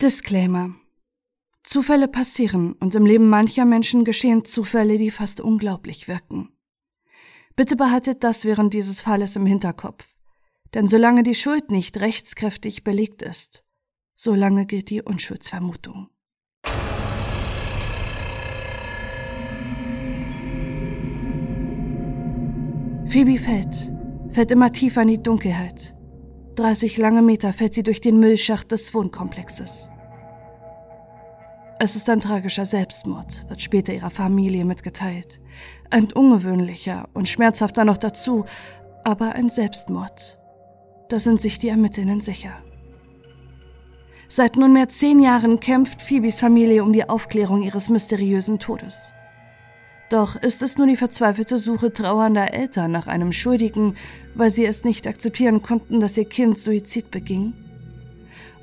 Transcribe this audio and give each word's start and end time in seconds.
Disclaimer. 0.00 0.76
Zufälle 1.64 2.06
passieren 2.06 2.74
und 2.74 2.94
im 2.94 3.04
Leben 3.04 3.28
mancher 3.28 3.64
Menschen 3.64 4.04
geschehen 4.04 4.44
Zufälle, 4.44 4.96
die 4.96 5.10
fast 5.10 5.40
unglaublich 5.40 6.06
wirken. 6.06 6.50
Bitte 7.56 7.74
behaltet 7.74 8.22
das 8.22 8.44
während 8.44 8.72
dieses 8.74 9.02
Falles 9.02 9.34
im 9.34 9.44
Hinterkopf, 9.44 10.06
denn 10.72 10.86
solange 10.86 11.24
die 11.24 11.34
Schuld 11.34 11.72
nicht 11.72 11.98
rechtskräftig 11.98 12.84
belegt 12.84 13.22
ist, 13.22 13.64
solange 14.14 14.66
gilt 14.66 14.90
die 14.90 15.02
Unschuldsvermutung. 15.02 16.10
Phoebe 23.08 23.38
fällt, 23.38 23.90
fällt 24.30 24.52
immer 24.52 24.70
tiefer 24.70 25.02
in 25.02 25.08
die 25.08 25.22
Dunkelheit. 25.24 25.97
30 26.58 26.98
lange 26.98 27.22
Meter 27.22 27.52
fällt 27.52 27.72
sie 27.72 27.84
durch 27.84 28.00
den 28.00 28.18
Müllschacht 28.18 28.72
des 28.72 28.92
Wohnkomplexes. 28.92 29.90
Es 31.78 31.94
ist 31.94 32.10
ein 32.10 32.20
tragischer 32.20 32.66
Selbstmord, 32.66 33.48
wird 33.48 33.62
später 33.62 33.94
ihrer 33.94 34.10
Familie 34.10 34.64
mitgeteilt. 34.64 35.40
Ein 35.90 36.12
ungewöhnlicher 36.12 37.08
und 37.14 37.28
schmerzhafter 37.28 37.84
noch 37.84 37.98
dazu, 37.98 38.44
aber 39.04 39.36
ein 39.36 39.48
Selbstmord. 39.48 40.40
Da 41.08 41.20
sind 41.20 41.40
sich 41.40 41.60
die 41.60 41.68
Ermittlerinnen 41.68 42.20
sicher. 42.20 42.56
Seit 44.26 44.56
nunmehr 44.56 44.88
zehn 44.88 45.20
Jahren 45.20 45.60
kämpft 45.60 46.02
Phoebes 46.02 46.40
Familie 46.40 46.82
um 46.82 46.92
die 46.92 47.08
Aufklärung 47.08 47.62
ihres 47.62 47.88
mysteriösen 47.88 48.58
Todes. 48.58 49.12
Doch 50.10 50.36
ist 50.36 50.62
es 50.62 50.78
nur 50.78 50.86
die 50.86 50.96
verzweifelte 50.96 51.58
Suche 51.58 51.92
trauernder 51.92 52.54
Eltern 52.54 52.90
nach 52.92 53.06
einem 53.06 53.30
Schuldigen, 53.30 53.96
weil 54.34 54.50
sie 54.50 54.64
es 54.64 54.84
nicht 54.84 55.06
akzeptieren 55.06 55.62
konnten, 55.62 56.00
dass 56.00 56.16
ihr 56.16 56.24
Kind 56.24 56.58
Suizid 56.58 57.10
beging? 57.10 57.52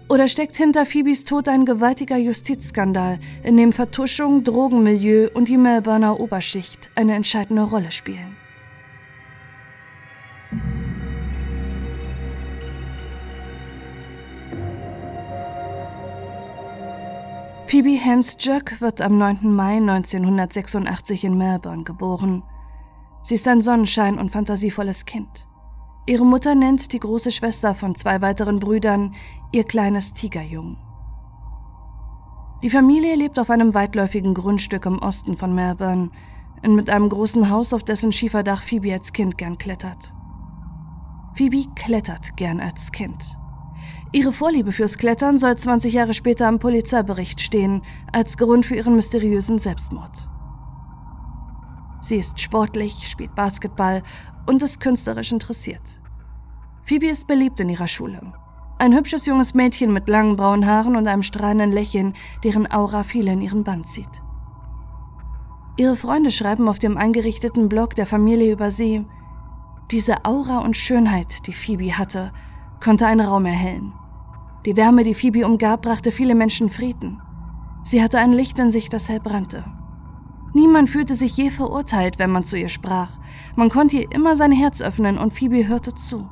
Oder 0.07 0.27
steckt 0.27 0.55
hinter 0.55 0.85
Phoebes 0.85 1.23
Tod 1.23 1.47
ein 1.47 1.65
gewaltiger 1.65 2.17
Justizskandal, 2.17 3.19
in 3.43 3.57
dem 3.57 3.73
Vertuschung, 3.73 4.43
Drogenmilieu 4.43 5.29
und 5.33 5.47
die 5.47 5.57
Melbourner 5.57 6.19
Oberschicht 6.19 6.89
eine 6.95 7.15
entscheidende 7.15 7.63
Rolle 7.63 7.91
spielen? 7.91 8.34
Phoebe 17.75 17.99
Hans 17.99 18.37
Jöck 18.39 18.79
wird 18.79 19.01
am 19.01 19.17
9. 19.17 19.53
Mai 19.53 19.75
1986 19.79 21.25
in 21.25 21.37
Melbourne 21.37 21.83
geboren. 21.83 22.41
Sie 23.21 23.35
ist 23.35 23.49
ein 23.49 23.59
Sonnenschein 23.59 24.17
und 24.17 24.31
fantasievolles 24.31 25.03
Kind. 25.03 25.45
Ihre 26.05 26.25
Mutter 26.25 26.55
nennt 26.55 26.93
die 26.93 26.99
große 26.99 27.31
Schwester 27.31 27.75
von 27.75 27.93
zwei 27.93 28.21
weiteren 28.21 28.61
Brüdern 28.61 29.13
ihr 29.51 29.65
kleines 29.65 30.13
Tigerjung. 30.13 30.77
Die 32.63 32.69
Familie 32.69 33.17
lebt 33.17 33.37
auf 33.39 33.49
einem 33.49 33.73
weitläufigen 33.73 34.33
Grundstück 34.33 34.85
im 34.85 34.99
Osten 34.99 35.33
von 35.33 35.53
Melbourne, 35.53 36.11
mit 36.65 36.89
einem 36.89 37.09
großen 37.09 37.49
Haus, 37.49 37.73
auf 37.73 37.83
dessen 37.83 38.13
Schieferdach 38.13 38.61
Phoebe 38.61 38.93
als 38.93 39.11
Kind 39.11 39.37
gern 39.37 39.57
klettert. 39.57 40.13
Phoebe 41.33 41.65
klettert 41.75 42.37
gern 42.37 42.61
als 42.61 42.93
Kind. 42.93 43.37
Ihre 44.15 44.31
Vorliebe 44.31 44.71
fürs 44.71 44.97
Klettern 44.97 45.37
soll 45.37 45.57
20 45.57 45.91
Jahre 45.91 46.13
später 46.13 46.47
am 46.47 46.57
Polizeibericht 46.57 47.41
stehen, 47.41 47.81
als 48.13 48.37
Grund 48.37 48.65
für 48.65 48.77
ihren 48.77 48.95
mysteriösen 48.95 49.57
Selbstmord. 49.57 50.29
Sie 51.99 52.15
ist 52.15 52.39
sportlich, 52.39 53.09
spielt 53.09 53.35
Basketball 53.35 54.03
und 54.45 54.63
ist 54.63 54.79
künstlerisch 54.79 55.33
interessiert. 55.33 55.99
Phoebe 56.83 57.07
ist 57.07 57.27
beliebt 57.27 57.59
in 57.59 57.67
ihrer 57.67 57.89
Schule. 57.89 58.21
Ein 58.79 58.95
hübsches 58.95 59.25
junges 59.25 59.53
Mädchen 59.53 59.91
mit 59.91 60.07
langen 60.07 60.37
braunen 60.37 60.65
Haaren 60.65 60.95
und 60.95 61.07
einem 61.07 61.23
strahlenden 61.23 61.73
Lächeln, 61.73 62.13
deren 62.45 62.71
Aura 62.71 63.03
viele 63.03 63.33
in 63.33 63.41
ihren 63.41 63.65
Bann 63.65 63.83
zieht. 63.83 64.23
Ihre 65.75 65.97
Freunde 65.97 66.31
schreiben 66.31 66.69
auf 66.69 66.79
dem 66.79 66.95
eingerichteten 66.95 67.67
Blog 67.67 67.95
der 67.95 68.05
Familie 68.05 68.53
über 68.53 68.71
sie, 68.71 69.05
diese 69.91 70.23
Aura 70.23 70.59
und 70.59 70.77
Schönheit, 70.77 71.45
die 71.47 71.53
Phoebe 71.53 71.97
hatte, 71.97 72.31
konnte 72.81 73.07
einen 73.07 73.27
Raum 73.27 73.45
erhellen. 73.45 73.91
Die 74.65 74.75
Wärme, 74.75 75.03
die 75.03 75.13
Phoebe 75.13 75.45
umgab, 75.45 75.83
brachte 75.83 76.11
viele 76.11 76.33
Menschen 76.33 76.69
Frieden. 76.69 77.21
Sie 77.83 78.01
hatte 78.01 78.17
ein 78.17 78.33
Licht 78.33 78.57
in 78.57 78.71
sich, 78.71 78.89
das 78.89 79.09
hell 79.09 79.19
brannte. 79.19 79.63
Niemand 80.55 80.89
fühlte 80.89 81.13
sich 81.13 81.37
je 81.37 81.51
verurteilt, 81.51 82.17
wenn 82.17 82.31
man 82.31 82.43
zu 82.43 82.57
ihr 82.57 82.69
sprach. 82.69 83.19
Man 83.55 83.69
konnte 83.69 83.97
ihr 83.97 84.11
immer 84.11 84.35
sein 84.35 84.51
Herz 84.51 84.81
öffnen 84.81 85.19
und 85.19 85.33
Phoebe 85.33 85.67
hörte 85.67 85.93
zu. 85.93 86.27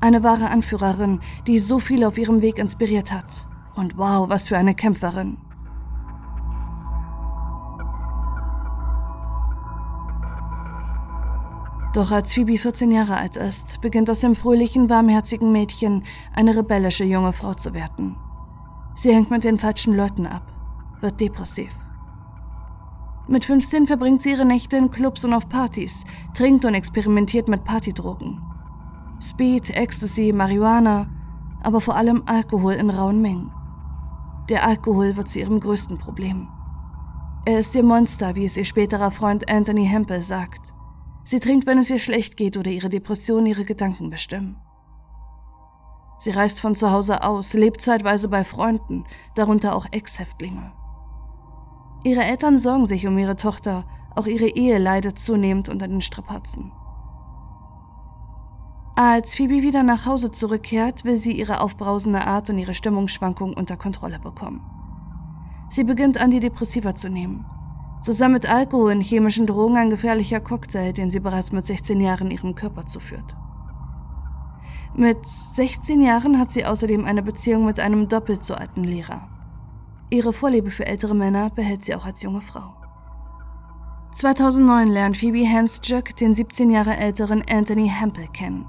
Eine 0.00 0.24
wahre 0.24 0.50
Anführerin, 0.50 1.20
die 1.46 1.60
so 1.60 1.78
viele 1.78 2.08
auf 2.08 2.18
ihrem 2.18 2.42
Weg 2.42 2.58
inspiriert 2.58 3.12
hat. 3.12 3.46
Und 3.76 3.96
wow, 3.96 4.28
was 4.28 4.48
für 4.48 4.58
eine 4.58 4.74
Kämpferin. 4.74 5.36
Doch 11.94 12.10
als 12.10 12.34
Phoebe 12.34 12.58
14 12.58 12.90
Jahre 12.90 13.16
alt 13.16 13.36
ist, 13.36 13.80
beginnt 13.80 14.10
aus 14.10 14.18
dem 14.18 14.34
fröhlichen, 14.34 14.90
warmherzigen 14.90 15.52
Mädchen 15.52 16.02
eine 16.34 16.56
rebellische 16.56 17.04
junge 17.04 17.32
Frau 17.32 17.54
zu 17.54 17.72
werden. 17.72 18.16
Sie 18.96 19.14
hängt 19.14 19.30
mit 19.30 19.44
den 19.44 19.58
falschen 19.58 19.94
Leuten 19.94 20.26
ab, 20.26 20.52
wird 21.00 21.20
depressiv. 21.20 21.72
Mit 23.28 23.44
15 23.44 23.86
verbringt 23.86 24.22
sie 24.22 24.32
ihre 24.32 24.44
Nächte 24.44 24.76
in 24.76 24.90
Clubs 24.90 25.24
und 25.24 25.34
auf 25.34 25.48
Partys, 25.48 26.02
trinkt 26.34 26.64
und 26.64 26.74
experimentiert 26.74 27.46
mit 27.46 27.62
Partydrogen. 27.62 28.42
Speed, 29.22 29.70
Ecstasy, 29.70 30.32
Marihuana, 30.32 31.06
aber 31.62 31.80
vor 31.80 31.94
allem 31.94 32.24
Alkohol 32.26 32.72
in 32.72 32.90
rauen 32.90 33.22
Mengen. 33.22 33.52
Der 34.48 34.66
Alkohol 34.66 35.16
wird 35.16 35.28
zu 35.28 35.38
ihrem 35.38 35.60
größten 35.60 35.98
Problem. 35.98 36.48
Er 37.44 37.60
ist 37.60 37.76
ihr 37.76 37.84
Monster, 37.84 38.34
wie 38.34 38.46
es 38.46 38.56
ihr 38.56 38.64
späterer 38.64 39.12
Freund 39.12 39.48
Anthony 39.48 39.86
Hempel 39.86 40.22
sagt. 40.22 40.74
Sie 41.24 41.40
trinkt, 41.40 41.66
wenn 41.66 41.78
es 41.78 41.90
ihr 41.90 41.98
schlecht 41.98 42.36
geht 42.36 42.56
oder 42.56 42.70
ihre 42.70 42.90
Depressionen 42.90 43.46
ihre 43.46 43.64
Gedanken 43.64 44.10
bestimmen. 44.10 44.56
Sie 46.18 46.30
reist 46.30 46.60
von 46.60 46.74
zu 46.74 46.90
Hause 46.90 47.22
aus, 47.22 47.54
lebt 47.54 47.80
zeitweise 47.80 48.28
bei 48.28 48.44
Freunden, 48.44 49.04
darunter 49.34 49.74
auch 49.74 49.86
Ex-Häftlinge. 49.90 50.72
Ihre 52.04 52.22
Eltern 52.22 52.58
sorgen 52.58 52.86
sich 52.86 53.06
um 53.06 53.18
ihre 53.18 53.36
Tochter, 53.36 53.86
auch 54.14 54.26
ihre 54.26 54.46
Ehe 54.46 54.78
leidet 54.78 55.18
zunehmend 55.18 55.68
unter 55.68 55.88
den 55.88 56.02
Strapazen. 56.02 56.70
Als 58.96 59.34
Phoebe 59.34 59.62
wieder 59.62 59.82
nach 59.82 60.06
Hause 60.06 60.30
zurückkehrt, 60.30 61.04
will 61.04 61.16
sie 61.16 61.32
ihre 61.32 61.60
aufbrausende 61.60 62.26
Art 62.26 62.48
und 62.50 62.58
ihre 62.58 62.74
Stimmungsschwankungen 62.74 63.54
unter 63.54 63.76
Kontrolle 63.76 64.20
bekommen. 64.20 64.60
Sie 65.68 65.82
beginnt 65.82 66.18
Antidepressiva 66.18 66.94
zu 66.94 67.08
nehmen. 67.08 67.44
Zusammen 68.04 68.34
mit 68.34 68.46
Alkohol 68.46 68.92
und 68.92 69.00
chemischen 69.00 69.46
Drogen 69.46 69.78
ein 69.78 69.88
gefährlicher 69.88 70.38
Cocktail, 70.38 70.92
den 70.92 71.08
sie 71.08 71.20
bereits 71.20 71.52
mit 71.52 71.64
16 71.64 72.02
Jahren 72.02 72.30
ihrem 72.30 72.54
Körper 72.54 72.84
zuführt. 72.84 73.34
Mit 74.94 75.24
16 75.24 76.02
Jahren 76.02 76.38
hat 76.38 76.50
sie 76.50 76.66
außerdem 76.66 77.06
eine 77.06 77.22
Beziehung 77.22 77.64
mit 77.64 77.80
einem 77.80 78.06
doppelt 78.06 78.44
so 78.44 78.52
alten 78.56 78.84
Lehrer. 78.84 79.26
Ihre 80.10 80.34
Vorliebe 80.34 80.70
für 80.70 80.84
ältere 80.84 81.14
Männer 81.14 81.48
behält 81.48 81.82
sie 81.82 81.94
auch 81.94 82.04
als 82.04 82.22
junge 82.22 82.42
Frau. 82.42 82.74
2009 84.12 84.88
lernt 84.88 85.16
Phoebe 85.16 85.48
Hans 85.48 85.80
Jöck 85.82 86.14
den 86.14 86.34
17 86.34 86.68
Jahre 86.68 86.98
älteren 86.98 87.42
Anthony 87.50 87.88
Hempel 87.88 88.26
kennen. 88.28 88.66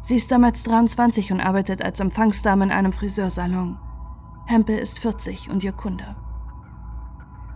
Sie 0.00 0.14
ist 0.14 0.30
damals 0.30 0.62
23 0.62 1.32
und 1.32 1.40
arbeitet 1.40 1.82
als 1.82 1.98
Empfangsdame 1.98 2.66
in 2.66 2.70
einem 2.70 2.92
Friseursalon. 2.92 3.78
Hempel 4.46 4.78
ist 4.78 5.00
40 5.00 5.50
und 5.50 5.64
ihr 5.64 5.72
Kunde. 5.72 6.14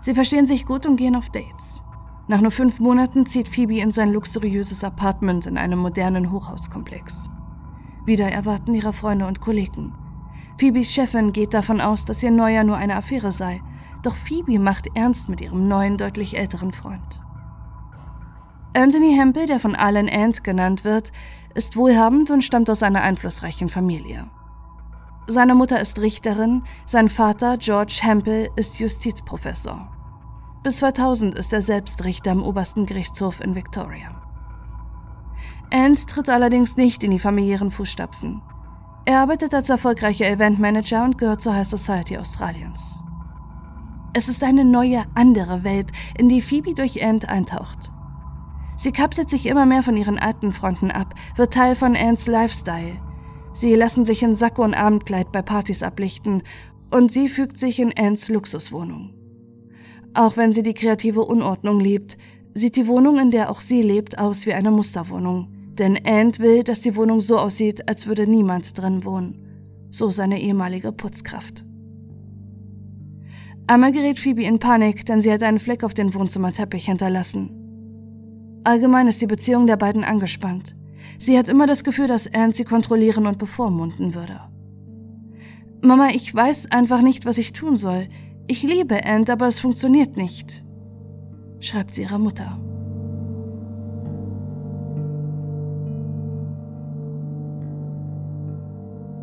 Sie 0.05 0.13
verstehen 0.13 0.45
sich 0.45 0.67
gut 0.67 0.85
und 0.85 0.97
gehen 0.97 1.17
auf 1.17 1.31
Dates. 1.31 1.81
Nach 2.29 2.43
nur 2.43 2.51
fünf 2.51 2.79
Monaten 2.79 3.25
zieht 3.25 3.49
Phoebe 3.49 3.79
in 3.79 3.91
sein 3.91 4.13
luxuriöses 4.13 4.85
Apartment 4.85 5.47
in 5.47 5.57
einem 5.57 5.79
modernen 5.79 6.31
Hochhauskomplex. 6.31 7.31
Wieder 8.05 8.31
erwarten 8.31 8.75
ihre 8.75 8.93
Freunde 8.93 9.27
und 9.27 9.41
Kollegen. 9.41 9.95
Phoebes 10.61 10.93
Chefin 10.93 11.33
geht 11.33 11.55
davon 11.55 11.81
aus, 11.81 12.05
dass 12.05 12.23
ihr 12.23 12.31
Neuer 12.31 12.65
nur 12.65 12.77
eine 12.77 12.97
Affäre 12.97 13.33
sei, 13.33 13.63
doch 14.03 14.15
Phoebe 14.15 14.59
macht 14.59 14.89
ernst 14.95 15.31
mit 15.31 15.41
ihrem 15.41 15.69
neuen, 15.69 15.97
deutlich 15.97 16.37
älteren 16.37 16.73
Freund. 16.73 17.23
Anthony 18.77 19.17
Hempel, 19.17 19.47
der 19.47 19.59
von 19.59 19.75
Alan 19.75 20.11
Ant 20.11 20.45
genannt 20.45 20.85
wird, 20.85 21.13
ist 21.55 21.79
wohlhabend 21.79 22.31
und 22.31 22.45
stammt 22.45 22.69
aus 22.69 22.83
einer 22.83 23.01
einflussreichen 23.01 23.71
Familie. 23.71 24.29
Seine 25.27 25.55
Mutter 25.55 25.81
ist 25.81 25.99
Richterin, 25.99 26.63
sein 26.85 27.09
Vater 27.09 27.57
George 27.57 28.01
Hempel 28.03 28.51
ist 28.57 28.79
Justizprofessor. 28.79 29.94
Bis 30.65 30.79
2000 30.79 31.35
ist 31.35 31.53
er 31.53 31.61
selbst 31.61 32.03
Richter 32.07 32.31
am 32.31 32.43
obersten 32.43 32.87
Gerichtshof 32.87 33.43
in 33.43 33.55
Victoria. 33.55 34.23
Ant 35.71 36.09
tritt 36.09 36.31
allerdings 36.31 36.79
nicht 36.79 37.05
in 37.05 37.11
die 37.11 37.19
familiären 37.19 37.71
Fußstapfen. 37.71 38.41
Er 39.05 39.21
arbeitet 39.21 39.53
als 39.53 39.69
erfolgreicher 39.69 40.27
Eventmanager 40.27 41.05
und 41.05 41.19
gehört 41.19 41.43
zur 41.43 41.55
High 41.55 41.67
Society 41.67 42.17
Australiens. 42.17 42.99
Es 44.15 44.29
ist 44.29 44.43
eine 44.43 44.65
neue, 44.65 45.05
andere 45.15 45.65
Welt, 45.65 45.93
in 46.17 46.31
die 46.31 46.41
Phoebe 46.41 46.73
durch 46.73 47.05
Ant 47.05 47.29
eintaucht. 47.29 47.93
Sie 48.79 48.93
kapselt 48.93 49.29
sich 49.29 49.45
immer 49.45 49.67
mehr 49.67 49.83
von 49.83 49.99
ihren 49.99 50.19
alten 50.19 50.51
Freunden 50.51 50.91
ab, 50.91 51.15
wird 51.37 51.53
Teil 51.53 51.77
von 51.77 51.95
Ants 51.95 52.27
Lifestyle. 52.27 52.97
Sie 53.53 53.75
lassen 53.75 54.07
sich 54.07 54.23
in 54.23 54.35
Sakko 54.35 54.65
und 54.65 54.73
Abendkleid 54.73 55.31
bei 55.31 55.43
Partys 55.43 55.83
ablichten 55.83 56.43
und 56.91 57.13
sie 57.13 57.29
fügt 57.29 57.59
sich 57.59 57.81
in 57.81 57.93
Anns 57.99 58.31
Luxuswohnung. 58.31 59.24
Auch 60.15 60.37
wenn 60.37 60.53
sie 60.53 60.63
die 60.63 60.75
kreative 60.75 61.23
Unordnung 61.23 61.81
liebt, 61.81 62.17
sieht 62.55 62.77
die 62.77 62.87
Wohnung, 62.87 63.19
in 63.19 63.31
der 63.31 63.51
auch 63.51 63.61
sie 63.61 63.83
lebt, 63.83 64.19
aus 64.19 64.47
wie 64.47 64.55
eine 64.55 64.71
Musterwohnung. 64.71 65.49
Denn 65.73 65.99
Ant 66.07 66.39
will, 66.39 66.63
dass 66.63 66.81
die 66.81 66.95
Wohnung 66.95 67.21
so 67.21 67.37
aussieht, 67.37 67.89
als 67.89 68.07
würde 68.07 68.29
niemand 68.29 68.79
drin 68.79 69.05
wohnen. 69.05 69.89
So 69.91 70.11
seine 70.11 70.41
ehemalige 70.41 70.93
Putzkraft. 70.93 71.67
Einmal 73.67 73.93
gerät 73.93 74.21
Phoebe 74.21 74.45
in 74.45 74.61
Panik, 74.61 75.05
denn 75.07 75.21
sie 75.21 75.33
hat 75.33 75.43
einen 75.43 75.59
Fleck 75.59 75.83
auf 75.83 75.95
den 75.95 76.15
Wohnzimmerteppich 76.15 76.85
hinterlassen. 76.85 77.51
Allgemein 78.63 79.09
ist 79.09 79.21
die 79.21 79.27
Beziehung 79.27 79.67
der 79.67 79.77
beiden 79.77 80.05
angespannt. 80.05 80.77
Sie 81.19 81.37
hat 81.37 81.49
immer 81.49 81.67
das 81.67 81.83
Gefühl, 81.83 82.07
dass 82.07 82.33
Ant 82.33 82.55
sie 82.55 82.65
kontrollieren 82.65 83.27
und 83.27 83.39
bevormunden 83.39 84.15
würde. 84.15 84.41
Mama, 85.81 86.11
ich 86.11 86.33
weiß 86.33 86.71
einfach 86.71 87.03
nicht, 87.03 87.27
was 87.27 87.39
ich 87.39 87.53
tun 87.53 87.77
soll. 87.77 88.09
Ich 88.47 88.63
liebe 88.63 89.05
Ant, 89.05 89.31
aber 89.31 89.47
es 89.47 89.59
funktioniert 89.59 90.17
nicht, 90.19 90.65
schreibt 91.61 91.95
sie 91.95 92.03
ihrer 92.03 92.19
Mutter. 92.19 92.61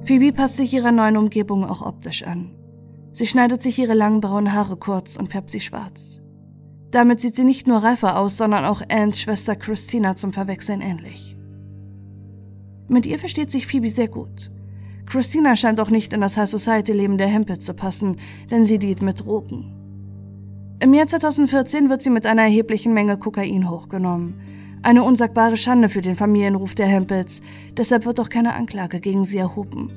Phoebe 0.06 0.34
passt 0.34 0.58
sich 0.58 0.74
ihrer 0.74 0.92
neuen 0.92 1.18
Umgebung 1.18 1.64
auch 1.64 1.84
optisch 1.86 2.24
an. 2.24 2.56
Sie 3.12 3.28
schneidet 3.28 3.62
sich 3.62 3.78
ihre 3.78 3.94
langen 3.94 4.22
braunen 4.22 4.54
Haare 4.54 4.76
kurz 4.76 5.18
und 5.18 5.30
färbt 5.30 5.52
sie 5.52 5.60
schwarz. 5.60 6.22
Damit 6.90 7.22
sieht 7.22 7.36
sie 7.36 7.44
nicht 7.44 7.68
nur 7.68 7.78
reifer 7.78 8.18
aus, 8.18 8.38
sondern 8.38 8.66
auch 8.66 8.82
Anns 8.90 9.22
Schwester 9.22 9.56
Christina 9.56 10.16
zum 10.16 10.34
Verwechseln 10.34 10.82
ähnlich. 10.82 11.38
Mit 12.90 13.06
ihr 13.06 13.20
versteht 13.20 13.52
sich 13.52 13.68
Phoebe 13.68 13.90
sehr 13.90 14.08
gut. 14.08 14.52
Christina 15.12 15.58
scheint 15.58 15.82
auch 15.82 15.90
nicht 15.90 16.14
in 16.14 16.22
das 16.22 16.38
High 16.38 16.48
Society-Leben 16.48 17.18
der 17.18 17.28
Hempel 17.28 17.60
zu 17.60 17.74
passen, 17.74 18.16
denn 18.50 18.64
sie 18.64 18.80
dient 18.80 19.02
mit 19.02 19.20
Drogen. 19.20 19.66
Im 20.80 20.94
Jahr 20.94 21.06
2014 21.06 21.90
wird 21.90 22.02
sie 22.02 22.10
mit 22.10 22.26
einer 22.26 22.44
erheblichen 22.44 22.94
Menge 22.94 23.18
Kokain 23.18 23.70
hochgenommen. 23.70 24.40
Eine 24.84 25.04
unsagbare 25.04 25.58
Schande 25.58 25.90
für 25.90 26.02
den 26.02 26.16
Familienruf 26.16 26.76
der 26.76 26.88
Hempels, 26.88 27.42
deshalb 27.76 28.06
wird 28.06 28.22
auch 28.22 28.30
keine 28.30 28.54
Anklage 28.54 29.02
gegen 29.02 29.26
sie 29.26 29.40
erhoben. 29.40 29.92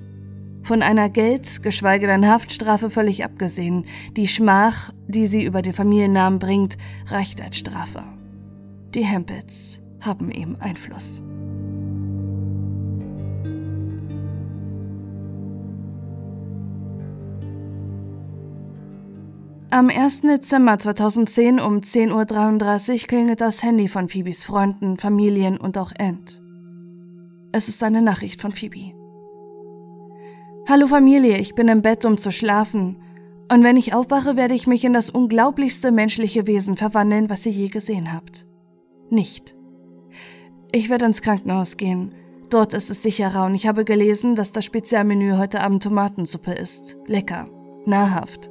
Von 0.65 0.83
einer 0.83 1.09
Geld-, 1.09 1.63
geschweige 1.63 2.09
denn 2.09 2.29
Haftstrafe 2.29 2.91
völlig 2.91 3.25
abgesehen, 3.25 3.85
die 4.17 4.27
Schmach, 4.27 4.93
die 5.07 5.29
sie 5.29 5.45
über 5.45 5.63
den 5.63 5.75
Familiennamen 5.75 6.41
bringt, 6.41 6.77
reicht 7.07 7.41
als 7.41 7.59
Strafe. 7.59 8.03
Die 8.97 9.05
Hempels 9.05 9.81
haben 10.01 10.33
ihm 10.33 10.57
Einfluss. 10.59 11.23
Am 19.75 19.91
1. 19.91 20.21
Dezember 20.21 20.79
2010 20.79 21.59
um 21.59 21.81
10.33 21.81 22.93
Uhr 22.93 23.09
klingelt 23.09 23.41
das 23.41 23.65
Handy 23.65 23.89
von 23.89 24.09
Phoebes 24.09 24.45
Freunden, 24.45 24.99
Familien 24.99 25.57
und 25.57 25.79
auch 25.79 25.91
Ant. 25.99 26.41
Es 27.51 27.69
ist 27.69 27.83
eine 27.83 28.01
Nachricht 28.01 28.41
von 28.41 28.53
Phoebe. 28.53 28.95
Hallo 30.69 30.87
Familie, 30.87 31.39
ich 31.39 31.57
bin 31.57 31.67
im 31.67 31.83
Bett, 31.83 32.05
um 32.05 32.19
zu 32.19 32.31
schlafen. 32.31 33.03
Und 33.53 33.65
wenn 33.65 33.77
ich 33.77 33.95
aufwache, 33.95 34.37
werde 34.37 34.55
ich 34.55 34.69
mich 34.69 34.85
in 34.85 34.93
das 34.93 35.11
unglaublichste 35.11 35.91
menschliche 35.91 36.47
Wesen 36.47 36.77
verwandeln, 36.77 37.29
was 37.29 37.45
ihr 37.45 37.51
je 37.51 37.69
gesehen 37.69 38.13
habt. 38.13 38.47
Nicht. 39.11 39.57
Ich 40.71 40.89
werde 40.89 41.07
ins 41.07 41.21
Krankenhaus 41.21 41.77
gehen. 41.77 42.15
Dort 42.49 42.75
ist 42.75 42.91
es 42.91 43.03
sicherer 43.03 43.47
und 43.47 43.57
ich 43.57 43.67
habe 43.67 43.85
gelesen, 43.85 44.37
dass 44.37 44.53
das 44.53 44.65
Spezialmenü 44.65 45.37
heute 45.37 45.63
Abend 45.63 45.83
Tomatensuppe 45.83 46.53
ist. 46.53 46.97
Lecker. 47.09 47.49
Nahrhaft. 47.87 48.51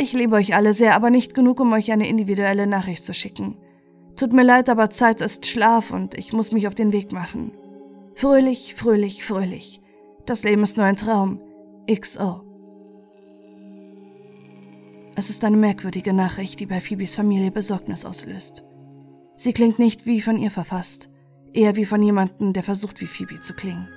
Ich 0.00 0.12
liebe 0.12 0.36
euch 0.36 0.54
alle 0.54 0.72
sehr, 0.72 0.94
aber 0.94 1.10
nicht 1.10 1.34
genug, 1.34 1.58
um 1.58 1.72
euch 1.72 1.90
eine 1.90 2.08
individuelle 2.08 2.68
Nachricht 2.68 3.02
zu 3.02 3.12
schicken. 3.12 3.56
Tut 4.14 4.32
mir 4.32 4.44
leid, 4.44 4.68
aber 4.68 4.90
Zeit 4.90 5.20
ist 5.20 5.44
Schlaf 5.44 5.90
und 5.90 6.16
ich 6.16 6.32
muss 6.32 6.52
mich 6.52 6.68
auf 6.68 6.74
den 6.76 6.92
Weg 6.92 7.10
machen. 7.10 7.50
Fröhlich, 8.14 8.76
fröhlich, 8.76 9.24
fröhlich. 9.24 9.80
Das 10.24 10.44
Leben 10.44 10.62
ist 10.62 10.76
nur 10.76 10.86
ein 10.86 10.94
Traum. 10.94 11.40
XO. 11.92 12.42
Es 15.16 15.30
ist 15.30 15.42
eine 15.42 15.56
merkwürdige 15.56 16.12
Nachricht, 16.12 16.60
die 16.60 16.66
bei 16.66 16.80
Phoebes 16.80 17.16
Familie 17.16 17.50
Besorgnis 17.50 18.04
auslöst. 18.04 18.62
Sie 19.34 19.52
klingt 19.52 19.80
nicht 19.80 20.06
wie 20.06 20.20
von 20.20 20.36
ihr 20.36 20.52
verfasst, 20.52 21.10
eher 21.52 21.74
wie 21.74 21.84
von 21.84 22.00
jemandem, 22.02 22.52
der 22.52 22.62
versucht, 22.62 23.00
wie 23.00 23.06
Phoebe 23.06 23.40
zu 23.40 23.52
klingen. 23.52 23.88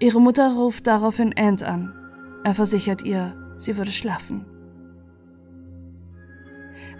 Ihre 0.00 0.22
Mutter 0.22 0.54
ruft 0.54 0.86
daraufhin 0.86 1.34
Ant 1.36 1.62
an. 1.62 1.92
Er 2.44 2.54
versichert 2.54 3.02
ihr, 3.02 3.47
sie 3.58 3.76
würde 3.76 3.92
schlafen. 3.92 4.46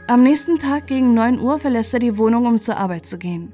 Am 0.06 0.22
nächsten 0.22 0.58
Tag 0.58 0.86
gegen 0.86 1.14
9 1.14 1.38
Uhr 1.38 1.58
verlässt 1.58 1.92
er 1.94 2.00
die 2.00 2.16
Wohnung, 2.16 2.46
um 2.46 2.58
zur 2.58 2.76
Arbeit 2.76 3.06
zu 3.06 3.18
gehen. 3.18 3.52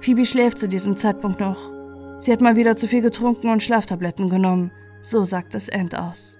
Phoebe 0.00 0.26
schläft 0.26 0.58
zu 0.58 0.68
diesem 0.68 0.96
Zeitpunkt 0.96 1.38
noch. 1.38 1.70
Sie 2.18 2.32
hat 2.32 2.40
mal 2.40 2.56
wieder 2.56 2.76
zu 2.76 2.88
viel 2.88 3.02
getrunken 3.02 3.48
und 3.48 3.62
Schlaftabletten 3.62 4.28
genommen, 4.28 4.72
so 5.00 5.24
sagt 5.24 5.54
es 5.54 5.70
Ant 5.70 5.96
aus. 5.96 6.38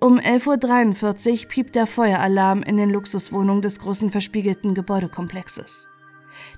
Um 0.00 0.18
11.43 0.18 1.42
Uhr 1.42 1.48
piept 1.48 1.76
der 1.76 1.86
Feueralarm 1.86 2.62
in 2.62 2.76
den 2.76 2.90
Luxuswohnungen 2.90 3.62
des 3.62 3.80
großen 3.80 4.10
verspiegelten 4.10 4.74
Gebäudekomplexes. 4.74 5.88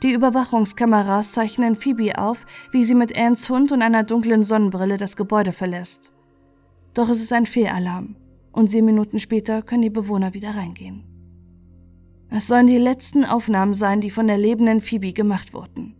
Die 0.03 0.13
Überwachungskameras 0.13 1.33
zeichnen 1.33 1.75
Phoebe 1.75 2.19
auf, 2.19 2.47
wie 2.71 2.85
sie 2.85 2.95
mit 2.95 3.17
Ants 3.17 3.49
Hund 3.49 3.73
und 3.73 3.83
einer 3.83 4.05
dunklen 4.05 4.43
Sonnenbrille 4.43 4.97
das 4.97 5.17
Gebäude 5.17 5.53
verlässt. 5.53 6.13
Doch 6.95 7.09
es 7.09 7.21
ist 7.21 7.33
ein 7.33 7.47
Fehlalarm 7.47 8.17
und 8.53 8.69
sieben 8.69 8.87
Minuten 8.87 9.19
später 9.19 9.63
können 9.63 9.83
die 9.83 9.91
Bewohner 9.91 10.35
wieder 10.35 10.51
reingehen. 10.51 11.05
Es 12.29 12.47
sollen 12.47 12.67
die 12.67 12.79
letzten 12.79 13.25
Aufnahmen 13.25 13.75
sein, 13.75 14.01
die 14.01 14.11
von 14.11 14.27
der 14.27 14.39
lebenden 14.39 14.81
Phoebe 14.81 15.13
gemacht 15.13 15.53
wurden. 15.53 15.97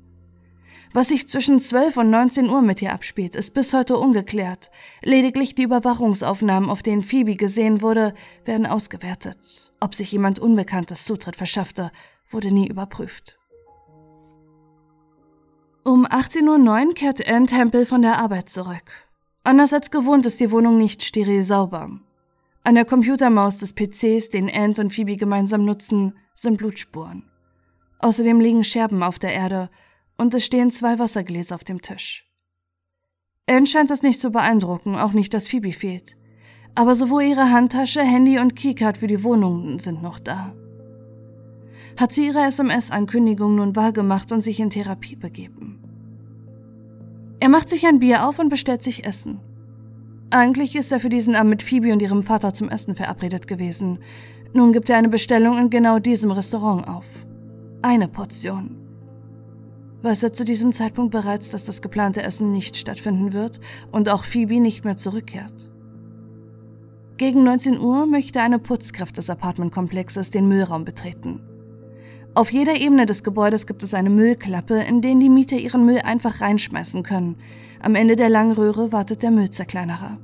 Was 0.95 1.09
sich 1.09 1.27
zwischen 1.27 1.59
12 1.59 1.97
und 1.97 2.11
19 2.11 2.51
Uhr 2.51 2.61
mit 2.61 2.83
ihr 2.83 2.93
abspielt, 2.93 3.35
ist 3.35 3.55
bis 3.55 3.73
heute 3.73 3.97
ungeklärt. 3.97 4.71
Lediglich 5.03 5.55
die 5.55 5.63
Überwachungsaufnahmen, 5.63 6.69
auf 6.69 6.83
denen 6.83 7.03
Phoebe 7.03 7.37
gesehen 7.37 7.81
wurde, 7.81 8.13
werden 8.45 8.67
ausgewertet. 8.67 9.73
Ob 9.81 9.95
sich 9.95 10.13
jemand 10.13 10.39
Unbekanntes 10.39 11.05
Zutritt 11.05 11.37
verschaffte, 11.37 11.91
wurde 12.29 12.53
nie 12.53 12.69
überprüft. 12.69 13.39
Um 15.85 16.07
18.09 16.07 16.87
Uhr 16.87 16.95
kehrt 16.95 17.29
Anne 17.29 17.47
Temple 17.47 17.87
von 17.87 18.03
der 18.03 18.19
Arbeit 18.19 18.51
zurück. 18.51 19.02
Anders 19.45 19.73
als 19.73 19.91
gewohnt 19.91 20.25
ist 20.25 20.39
die 20.41 20.53
Wohnung 20.53 20.79
nicht 20.79 21.03
steril 21.03 21.43
sauber. 21.43 21.91
An 22.63 22.75
der 22.77 22.85
Computermaus 22.85 23.59
des 23.59 23.73
PCs, 23.73 24.29
den 24.29 24.49
Ant 24.49 24.79
und 24.79 24.93
Phoebe 24.93 25.17
gemeinsam 25.17 25.65
nutzen, 25.65 26.17
sind 26.35 26.59
Blutspuren. 26.59 27.25
Außerdem 27.99 28.39
liegen 28.39 28.63
Scherben 28.63 29.03
auf 29.03 29.19
der 29.19 29.33
Erde 29.33 29.69
und 30.17 30.33
es 30.35 30.45
stehen 30.45 30.71
zwei 30.71 31.01
Wassergläser 31.01 31.57
auf 31.57 31.65
dem 31.65 31.83
Tisch. 31.83 32.29
Ant 33.49 33.69
scheint 33.69 33.91
das 33.91 34.03
nicht 34.03 34.21
zu 34.21 34.31
beeindrucken, 34.31 34.95
auch 34.95 35.13
nicht, 35.13 35.35
dass 35.35 35.49
Phoebe 35.49 35.73
fehlt. 35.73 36.17
Aber 36.77 36.95
sowohl 36.95 37.25
ihre 37.25 37.51
Handtasche, 37.51 38.03
Handy 38.03 38.39
und 38.39 38.55
Keycard 38.55 38.99
für 38.99 39.09
die 39.09 39.25
Wohnung 39.25 39.81
sind 39.81 40.03
noch 40.03 40.21
da. 40.21 40.55
Hat 41.99 42.13
sie 42.13 42.27
ihre 42.27 42.45
SMS-Ankündigung 42.45 43.57
nun 43.57 43.75
wahrgemacht 43.75 44.31
und 44.31 44.41
sich 44.41 44.61
in 44.61 44.71
Therapie 44.71 45.17
begeben? 45.17 45.82
Er 47.43 47.49
macht 47.49 47.69
sich 47.69 47.89
ein 47.89 47.99
Bier 47.99 48.29
auf 48.29 48.39
und 48.39 48.51
bestellt 48.51 48.85
sich 48.85 49.05
Essen. 49.05 49.41
Eigentlich 50.31 50.77
ist 50.77 50.93
er 50.93 51.01
für 51.01 51.09
diesen 51.09 51.35
Abend 51.35 51.51
mit 51.51 51.65
Phoebe 51.65 51.93
und 51.93 52.01
ihrem 52.01 52.23
Vater 52.23 52.55
zum 52.55 52.69
Essen 52.69 52.95
verabredet 52.95 53.49
gewesen. 53.49 53.99
Nun 54.53 54.71
gibt 54.71 54.89
er 54.89 54.97
eine 54.97 55.09
Bestellung 55.09 55.59
in 55.59 55.69
genau 55.69 55.99
diesem 55.99 56.31
Restaurant 56.31 56.87
auf. 56.87 57.05
Eine 57.83 58.07
Portion. 58.07 58.77
Weiß 60.03 60.23
er 60.23 60.33
zu 60.33 60.45
diesem 60.45 60.71
Zeitpunkt 60.71 61.11
bereits, 61.11 61.51
dass 61.51 61.65
das 61.65 61.83
geplante 61.83 62.23
Essen 62.23 62.53
nicht 62.53 62.77
stattfinden 62.77 63.33
wird 63.33 63.59
und 63.91 64.09
auch 64.09 64.23
Phoebe 64.23 64.61
nicht 64.61 64.85
mehr 64.85 64.97
zurückkehrt? 64.97 65.69
Gegen 67.17 67.43
19 67.43 67.81
Uhr 67.81 68.07
möchte 68.07 68.41
eine 68.41 68.61
Putzkraft 68.61 69.17
des 69.17 69.29
Apartmentkomplexes 69.29 70.31
den 70.31 70.47
Müllraum 70.47 70.85
betreten. 70.85 71.41
Auf 72.35 72.51
jeder 72.51 72.77
Ebene 72.77 73.05
des 73.05 73.23
Gebäudes 73.25 73.67
gibt 73.67 73.83
es 73.83 73.93
eine 73.93 74.09
Müllklappe, 74.09 74.81
in 74.81 75.03
den 75.03 75.21
die 75.21 75.29
Mieter 75.29 75.57
ihren 75.57 75.85
Müll 75.85 75.99
einfach 75.99 76.41
reinschmeißen 76.41 77.03
können. 77.03 77.37
Am 77.79 77.95
Ende 77.95 78.17
der 78.17 78.31
langen 78.31 78.53
Röhre 78.53 78.91
wartet 78.91 79.23
der 79.23 79.31
Müllzerkleinerer. 79.31 80.19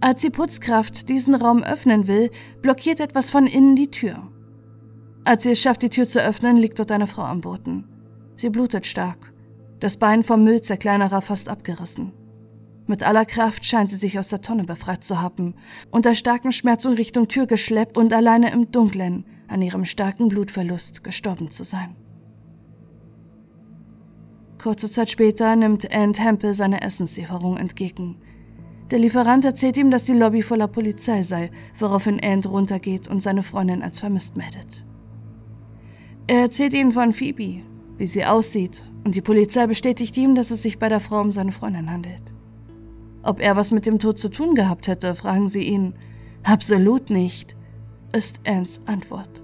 Als 0.00 0.22
die 0.22 0.30
Putzkraft 0.30 1.10
diesen 1.10 1.34
Raum 1.34 1.62
öffnen 1.62 2.08
will, 2.08 2.30
blockiert 2.62 3.00
etwas 3.00 3.30
von 3.30 3.46
innen 3.46 3.76
die 3.76 3.90
Tür. 3.90 4.30
Als 5.24 5.42
sie 5.42 5.50
es 5.50 5.60
schafft, 5.60 5.82
die 5.82 5.90
Tür 5.90 6.08
zu 6.08 6.22
öffnen, 6.22 6.56
liegt 6.56 6.78
dort 6.78 6.92
eine 6.92 7.06
Frau 7.06 7.22
am 7.22 7.42
Boden. 7.42 7.86
Sie 8.36 8.48
blutet 8.48 8.86
stark, 8.86 9.34
das 9.80 9.98
Bein 9.98 10.22
vom 10.22 10.44
Müllzerkleinerer 10.44 11.20
fast 11.20 11.50
abgerissen. 11.50 12.12
Mit 12.86 13.02
aller 13.02 13.26
Kraft 13.26 13.66
scheint 13.66 13.90
sie 13.90 13.96
sich 13.96 14.18
aus 14.18 14.28
der 14.28 14.40
Tonne 14.40 14.64
befreit 14.64 15.04
zu 15.04 15.20
haben, 15.20 15.54
unter 15.90 16.14
starkem 16.14 16.52
Schmerz 16.52 16.86
in 16.86 16.92
Richtung 16.94 17.28
Tür 17.28 17.46
geschleppt 17.46 17.98
und 17.98 18.12
alleine 18.14 18.50
im 18.52 18.70
Dunklen, 18.70 19.24
an 19.48 19.62
ihrem 19.62 19.84
starken 19.84 20.28
Blutverlust 20.28 21.04
gestorben 21.04 21.50
zu 21.50 21.64
sein. 21.64 21.96
Kurze 24.58 24.90
Zeit 24.90 25.10
später 25.10 25.56
nimmt 25.56 25.92
Anne 25.92 26.12
Temple 26.12 26.54
seine 26.54 26.80
Essenslieferung 26.80 27.58
entgegen. 27.58 28.16
Der 28.90 28.98
Lieferant 28.98 29.44
erzählt 29.44 29.76
ihm, 29.76 29.90
dass 29.90 30.04
die 30.04 30.12
Lobby 30.12 30.42
voller 30.42 30.68
Polizei 30.68 31.22
sei, 31.22 31.50
woraufhin 31.78 32.20
Ant 32.22 32.46
runtergeht 32.46 33.08
und 33.08 33.20
seine 33.20 33.42
Freundin 33.42 33.82
als 33.82 34.00
vermisst 34.00 34.36
meldet. 34.36 34.86
Er 36.26 36.40
erzählt 36.40 36.74
ihnen 36.74 36.92
von 36.92 37.12
Phoebe, 37.12 37.62
wie 37.98 38.06
sie 38.06 38.24
aussieht, 38.24 38.82
und 39.04 39.14
die 39.14 39.20
Polizei 39.20 39.66
bestätigt 39.66 40.16
ihm, 40.16 40.34
dass 40.34 40.50
es 40.50 40.62
sich 40.62 40.78
bei 40.78 40.88
der 40.88 41.00
Frau 41.00 41.20
um 41.20 41.32
seine 41.32 41.52
Freundin 41.52 41.90
handelt. 41.90 42.34
Ob 43.22 43.40
er 43.40 43.56
was 43.56 43.72
mit 43.72 43.86
dem 43.86 43.98
Tod 43.98 44.18
zu 44.18 44.28
tun 44.28 44.54
gehabt 44.54 44.88
hätte, 44.88 45.14
fragen 45.14 45.48
sie 45.48 45.64
ihn. 45.64 45.94
Absolut 46.42 47.10
nicht, 47.10 47.56
ist 48.14 48.40
Ants 48.46 48.80
Antwort. 48.86 49.42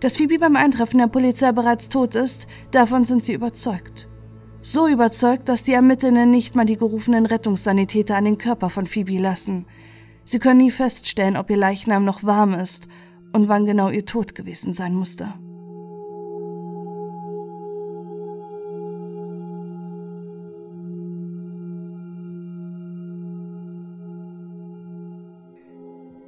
Dass 0.00 0.16
Phoebe 0.16 0.38
beim 0.38 0.56
Eintreffen 0.56 0.98
der 0.98 1.06
Polizei 1.06 1.52
bereits 1.52 1.88
tot 1.88 2.14
ist, 2.14 2.46
davon 2.70 3.04
sind 3.04 3.22
sie 3.22 3.32
überzeugt. 3.32 4.08
So 4.60 4.88
überzeugt, 4.88 5.48
dass 5.48 5.62
die 5.62 5.72
Ermittlerinnen 5.72 6.30
nicht 6.30 6.56
mal 6.56 6.66
die 6.66 6.76
gerufenen 6.76 7.24
Rettungssanitäter 7.24 8.16
an 8.16 8.24
den 8.24 8.38
Körper 8.38 8.68
von 8.68 8.86
Phoebe 8.86 9.18
lassen. 9.18 9.66
Sie 10.24 10.40
können 10.40 10.58
nie 10.58 10.72
feststellen, 10.72 11.36
ob 11.36 11.50
ihr 11.50 11.56
Leichnam 11.56 12.04
noch 12.04 12.24
warm 12.24 12.52
ist 12.52 12.88
und 13.32 13.48
wann 13.48 13.64
genau 13.64 13.90
ihr 13.90 14.04
Tod 14.04 14.34
gewesen 14.34 14.72
sein 14.72 14.94
musste. 14.94 15.34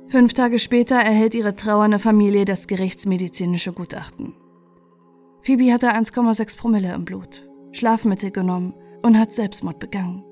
Fünf 0.09 0.33
Tage 0.33 0.59
später 0.59 0.97
erhält 0.97 1.35
ihre 1.35 1.55
trauernde 1.55 1.99
Familie 1.99 2.47
das 2.47 2.67
gerichtsmedizinische 2.67 3.73
Gutachten. 3.73 4.33
Phoebe 5.43 5.71
hatte 5.71 5.95
1,6 5.95 6.57
Promille 6.57 6.95
im 6.95 7.05
Blut. 7.05 7.47
Schlafmittel 7.73 8.31
genommen 8.31 8.73
und 9.03 9.19
hat 9.19 9.33
Selbstmord 9.33 9.79
begangen. 9.79 10.25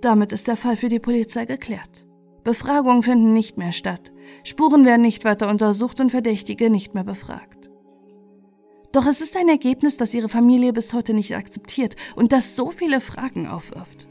Damit 0.00 0.32
ist 0.32 0.48
der 0.48 0.56
Fall 0.56 0.76
für 0.76 0.88
die 0.88 1.00
Polizei 1.00 1.44
geklärt. 1.44 2.06
Befragungen 2.44 3.02
finden 3.02 3.34
nicht 3.34 3.58
mehr 3.58 3.72
statt, 3.72 4.12
Spuren 4.42 4.86
werden 4.86 5.02
nicht 5.02 5.24
weiter 5.26 5.50
untersucht 5.50 6.00
und 6.00 6.10
Verdächtige 6.10 6.70
nicht 6.70 6.94
mehr 6.94 7.04
befragt. 7.04 7.70
Doch 8.92 9.06
es 9.06 9.20
ist 9.20 9.36
ein 9.36 9.48
Ergebnis, 9.50 9.98
das 9.98 10.14
ihre 10.14 10.28
Familie 10.30 10.72
bis 10.72 10.94
heute 10.94 11.12
nicht 11.12 11.36
akzeptiert 11.36 11.96
und 12.16 12.32
das 12.32 12.56
so 12.56 12.70
viele 12.70 13.00
Fragen 13.00 13.46
aufwirft. 13.48 14.08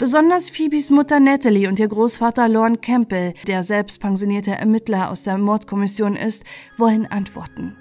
Besonders 0.00 0.48
Phoebes 0.48 0.88
Mutter 0.88 1.20
Natalie 1.20 1.68
und 1.68 1.78
ihr 1.78 1.88
Großvater 1.88 2.48
Lorne 2.48 2.78
Campbell, 2.78 3.34
der 3.46 3.62
selbst 3.62 4.00
pensionierte 4.00 4.52
Ermittler 4.52 5.10
aus 5.10 5.24
der 5.24 5.36
Mordkommission 5.36 6.16
ist, 6.16 6.42
wollen 6.78 7.04
Antworten. 7.04 7.76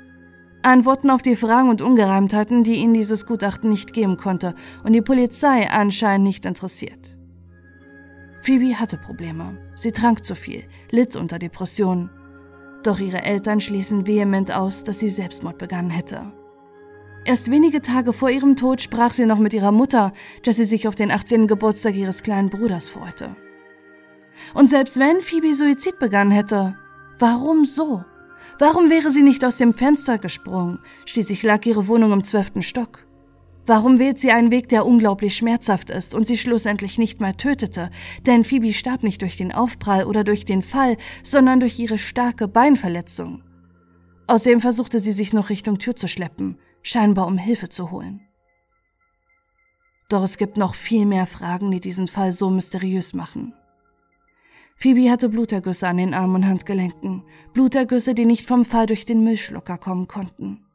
Antworten 0.61 1.11
auf 1.11 1.21
die 1.21 1.37
Fragen 1.37 1.69
und 1.69 1.81
Ungereimtheiten, 1.81 2.65
die 2.65 2.75
ihnen 2.75 2.93
dieses 2.93 3.25
Gutachten 3.25 3.69
nicht 3.69 3.93
geben 3.93 4.17
konnte 4.17 4.53
und 4.83 4.91
die 4.91 5.01
Polizei 5.01 5.69
anscheinend 5.71 6.27
nicht 6.27 6.45
interessiert. 6.45 7.17
Phoebe 8.41 8.77
hatte 8.77 8.97
Probleme. 8.97 9.57
Sie 9.75 9.93
trank 9.93 10.25
zu 10.25 10.35
viel, 10.35 10.65
litt 10.91 11.15
unter 11.15 11.39
Depressionen. 11.39 12.09
Doch 12.83 12.99
ihre 12.99 13.23
Eltern 13.23 13.61
schließen 13.61 14.05
vehement 14.05 14.51
aus, 14.51 14.83
dass 14.83 14.99
sie 14.99 15.07
Selbstmord 15.07 15.57
begangen 15.57 15.89
hätte. 15.89 16.33
Erst 17.29 17.51
wenige 17.51 17.83
Tage 17.83 18.11
vor 18.11 18.31
ihrem 18.31 18.55
Tod 18.55 18.81
sprach 18.81 19.13
sie 19.13 19.27
noch 19.27 19.37
mit 19.37 19.53
ihrer 19.53 19.71
Mutter, 19.71 20.13
dass 20.41 20.55
sie 20.55 20.65
sich 20.65 20.87
auf 20.87 20.95
den 20.95 21.11
18. 21.11 21.45
Geburtstag 21.45 21.93
ihres 21.93 22.23
kleinen 22.23 22.49
Bruders 22.49 22.89
freute. 22.89 23.35
Und 24.55 24.67
selbst 24.67 24.97
wenn 24.97 25.21
Phoebe 25.21 25.53
Suizid 25.53 25.99
begangen 25.99 26.31
hätte, 26.31 26.75
warum 27.19 27.65
so? 27.65 28.03
Warum 28.57 28.89
wäre 28.89 29.11
sie 29.11 29.21
nicht 29.21 29.45
aus 29.45 29.57
dem 29.57 29.73
Fenster 29.73 30.17
gesprungen? 30.17 30.79
Schließlich 31.05 31.43
lag 31.43 31.63
ihre 31.67 31.87
Wohnung 31.87 32.13
im 32.13 32.23
zwölften 32.23 32.63
Stock. 32.63 33.05
Warum 33.67 33.99
wählt 33.99 34.17
sie 34.17 34.31
einen 34.31 34.49
Weg, 34.49 34.67
der 34.69 34.87
unglaublich 34.87 35.37
schmerzhaft 35.37 35.91
ist 35.91 36.15
und 36.15 36.25
sie 36.25 36.35
schlussendlich 36.35 36.97
nicht 36.97 37.21
mal 37.21 37.35
tötete? 37.35 37.91
Denn 38.25 38.43
Phoebe 38.43 38.73
starb 38.73 39.03
nicht 39.03 39.21
durch 39.21 39.37
den 39.37 39.51
Aufprall 39.51 40.05
oder 40.05 40.23
durch 40.23 40.45
den 40.45 40.63
Fall, 40.63 40.97
sondern 41.21 41.59
durch 41.59 41.77
ihre 41.77 41.99
starke 41.99 42.47
Beinverletzung. 42.47 43.43
Außerdem 44.25 44.61
versuchte 44.61 44.99
sie 44.99 45.11
sich 45.11 45.31
noch 45.31 45.51
Richtung 45.51 45.77
Tür 45.77 45.95
zu 45.95 46.07
schleppen, 46.07 46.57
scheinbar 46.81 47.27
um 47.27 47.37
Hilfe 47.37 47.69
zu 47.69 47.91
holen. 47.91 48.21
Doch 50.09 50.23
es 50.23 50.37
gibt 50.37 50.57
noch 50.57 50.73
viel 50.73 51.05
mehr 51.05 51.27
Fragen, 51.27 51.69
die 51.69 51.79
diesen 51.79 52.07
Fall 52.07 52.31
so 52.31 52.49
mysteriös 52.49 53.13
machen. 53.13 53.53
Phoebe 54.75 55.11
hatte 55.11 55.29
Blutergüsse 55.29 55.87
an 55.87 55.97
den 55.97 56.13
Armen 56.13 56.35
und 56.35 56.47
Handgelenken, 56.47 57.23
Blutergüsse, 57.53 58.15
die 58.15 58.25
nicht 58.25 58.47
vom 58.47 58.63
Fall 58.65 58.85
durch 58.85 59.05
den 59.05 59.23
Müllschlucker 59.23 59.77
kommen 59.77 60.07
konnten. 60.07 60.65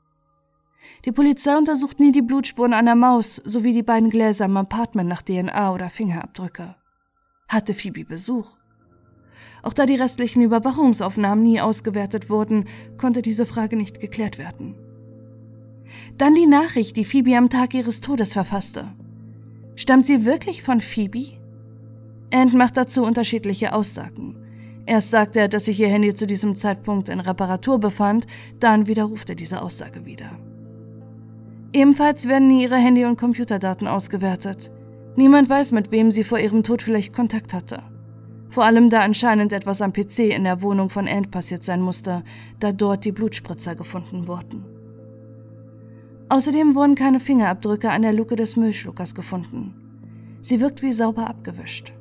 Die 1.04 1.12
Polizei 1.12 1.56
untersucht 1.56 2.00
nie 2.00 2.12
die 2.12 2.23
Blutspuren 2.23 2.75
einer 2.75 2.94
Maus 2.94 3.37
sowie 3.44 3.73
die 3.73 3.82
beiden 3.82 4.11
Gläser 4.11 4.44
im 4.44 4.56
Apartment 4.56 5.08
nach 5.08 5.23
DNA 5.23 5.73
oder 5.73 5.90
Fingerabdrücke. 5.90 6.76
Hatte 7.49 7.75
Phoebe 7.75 8.04
Besuch? 8.04 8.56
Auch 9.62 9.73
da 9.73 9.87
die 9.87 9.96
restlichen 9.96 10.42
Überwachungsaufnahmen 10.42 11.42
nie 11.42 11.61
ausgewertet 11.61 12.28
wurden, 12.28 12.68
konnte 12.99 13.23
diese 13.23 13.46
Frage 13.46 13.76
nicht 13.76 14.00
geklärt 14.00 14.37
werden. 14.38 14.76
Dann 16.18 16.34
die 16.34 16.46
Nachricht, 16.46 16.96
die 16.96 17.04
Phoebe 17.04 17.36
am 17.36 17.50
Tag 17.50 17.74
ihres 17.74 18.00
Todes 18.00 18.32
verfasste. 18.32 18.92
Stammt 19.76 20.06
sie 20.06 20.24
wirklich 20.24 20.62
von 20.62 20.80
Phoebe? 20.80 21.38
Ant 22.32 22.54
macht 22.54 22.76
dazu 22.76 23.04
unterschiedliche 23.04 23.72
Aussagen. 23.72 24.36
Erst 24.86 25.10
sagt 25.10 25.36
er, 25.36 25.48
dass 25.48 25.64
sich 25.64 25.80
ihr 25.80 25.88
Handy 25.88 26.14
zu 26.14 26.26
diesem 26.26 26.54
Zeitpunkt 26.54 27.08
in 27.08 27.20
Reparatur 27.20 27.78
befand, 27.78 28.26
dann 28.60 28.86
widerruft 28.86 29.30
er 29.30 29.36
diese 29.36 29.62
Aussage 29.62 30.04
wieder. 30.04 30.30
Ebenfalls 31.72 32.28
werden 32.28 32.48
nie 32.48 32.62
ihre 32.62 32.76
Handy- 32.76 33.04
und 33.04 33.18
Computerdaten 33.18 33.88
ausgewertet. 33.88 34.70
Niemand 35.16 35.48
weiß, 35.48 35.72
mit 35.72 35.90
wem 35.90 36.10
sie 36.10 36.24
vor 36.24 36.38
ihrem 36.38 36.62
Tod 36.62 36.82
vielleicht 36.82 37.14
Kontakt 37.14 37.54
hatte. 37.54 37.82
Vor 38.48 38.64
allem 38.64 38.90
da 38.90 39.00
anscheinend 39.00 39.52
etwas 39.52 39.82
am 39.82 39.92
PC 39.92 40.30
in 40.30 40.44
der 40.44 40.62
Wohnung 40.62 40.90
von 40.90 41.08
Ant 41.08 41.30
passiert 41.32 41.64
sein 41.64 41.80
musste, 41.80 42.22
da 42.60 42.70
dort 42.70 43.04
die 43.04 43.10
Blutspritzer 43.10 43.74
gefunden 43.74 44.28
wurden. 44.28 44.64
Außerdem 46.28 46.74
wurden 46.74 46.94
keine 46.94 47.20
Fingerabdrücke 47.20 47.90
an 47.90 48.02
der 48.02 48.12
Luke 48.12 48.36
des 48.36 48.56
Müllschluckers 48.56 49.14
gefunden. 49.14 49.74
Sie 50.40 50.60
wirkt 50.60 50.82
wie 50.82 50.92
sauber 50.92 51.28
abgewischt. 51.28 51.92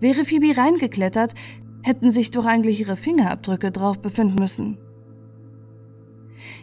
Wäre 0.00 0.24
Phoebe 0.24 0.56
reingeklettert, 0.56 1.34
hätten 1.82 2.10
sich 2.10 2.30
doch 2.30 2.44
eigentlich 2.44 2.80
ihre 2.80 2.96
Fingerabdrücke 2.96 3.70
drauf 3.70 4.00
befinden 4.00 4.36
müssen. 4.36 4.78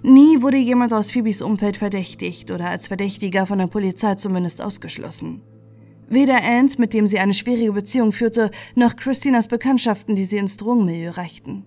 Nie 0.04 0.42
wurde 0.42 0.58
jemand 0.58 0.94
aus 0.94 1.12
Phoebes 1.12 1.42
Umfeld 1.42 1.78
verdächtigt 1.78 2.52
oder 2.52 2.70
als 2.70 2.88
Verdächtiger 2.88 3.46
von 3.46 3.60
der 3.60 3.68
Polizei 3.68 4.16
zumindest 4.16 4.62
ausgeschlossen. 4.62 5.42
Weder 6.08 6.44
Ant, 6.44 6.80
mit 6.80 6.94
dem 6.94 7.06
sie 7.06 7.20
eine 7.20 7.34
schwierige 7.34 7.72
Beziehung 7.72 8.12
führte, 8.12 8.52
noch 8.76 8.96
Christinas 8.96 9.48
Bekanntschaften, 9.48 10.16
die 10.16 10.24
sie 10.24 10.38
ins 10.38 10.58
Drogenmilieu 10.58 11.12
reichten. 11.12 11.66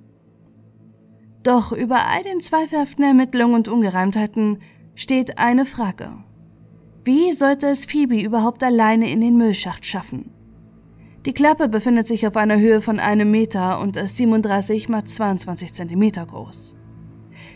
Doch 1.43 1.73
über 1.73 2.07
all 2.07 2.23
den 2.23 2.41
zweifelhaften 2.41 3.05
Ermittlungen 3.05 3.55
und 3.55 3.69
Ungereimtheiten 3.69 4.59
steht 4.95 5.39
eine 5.39 5.65
Frage. 5.65 6.13
Wie 7.05 7.33
sollte 7.33 7.67
es 7.67 7.85
Phoebe 7.85 8.21
überhaupt 8.21 8.63
alleine 8.63 9.11
in 9.11 9.21
den 9.21 9.37
Müllschacht 9.37 9.85
schaffen? 9.85 10.31
Die 11.27 11.33
Klappe 11.33 11.69
befindet 11.69 12.07
sich 12.07 12.27
auf 12.27 12.37
einer 12.37 12.59
Höhe 12.59 12.81
von 12.81 12.99
einem 12.99 13.31
Meter 13.31 13.81
und 13.81 13.97
ist 13.97 14.17
37 14.17 14.89
mal 14.89 15.05
22 15.05 15.73
Zentimeter 15.73 16.27
groß. 16.27 16.77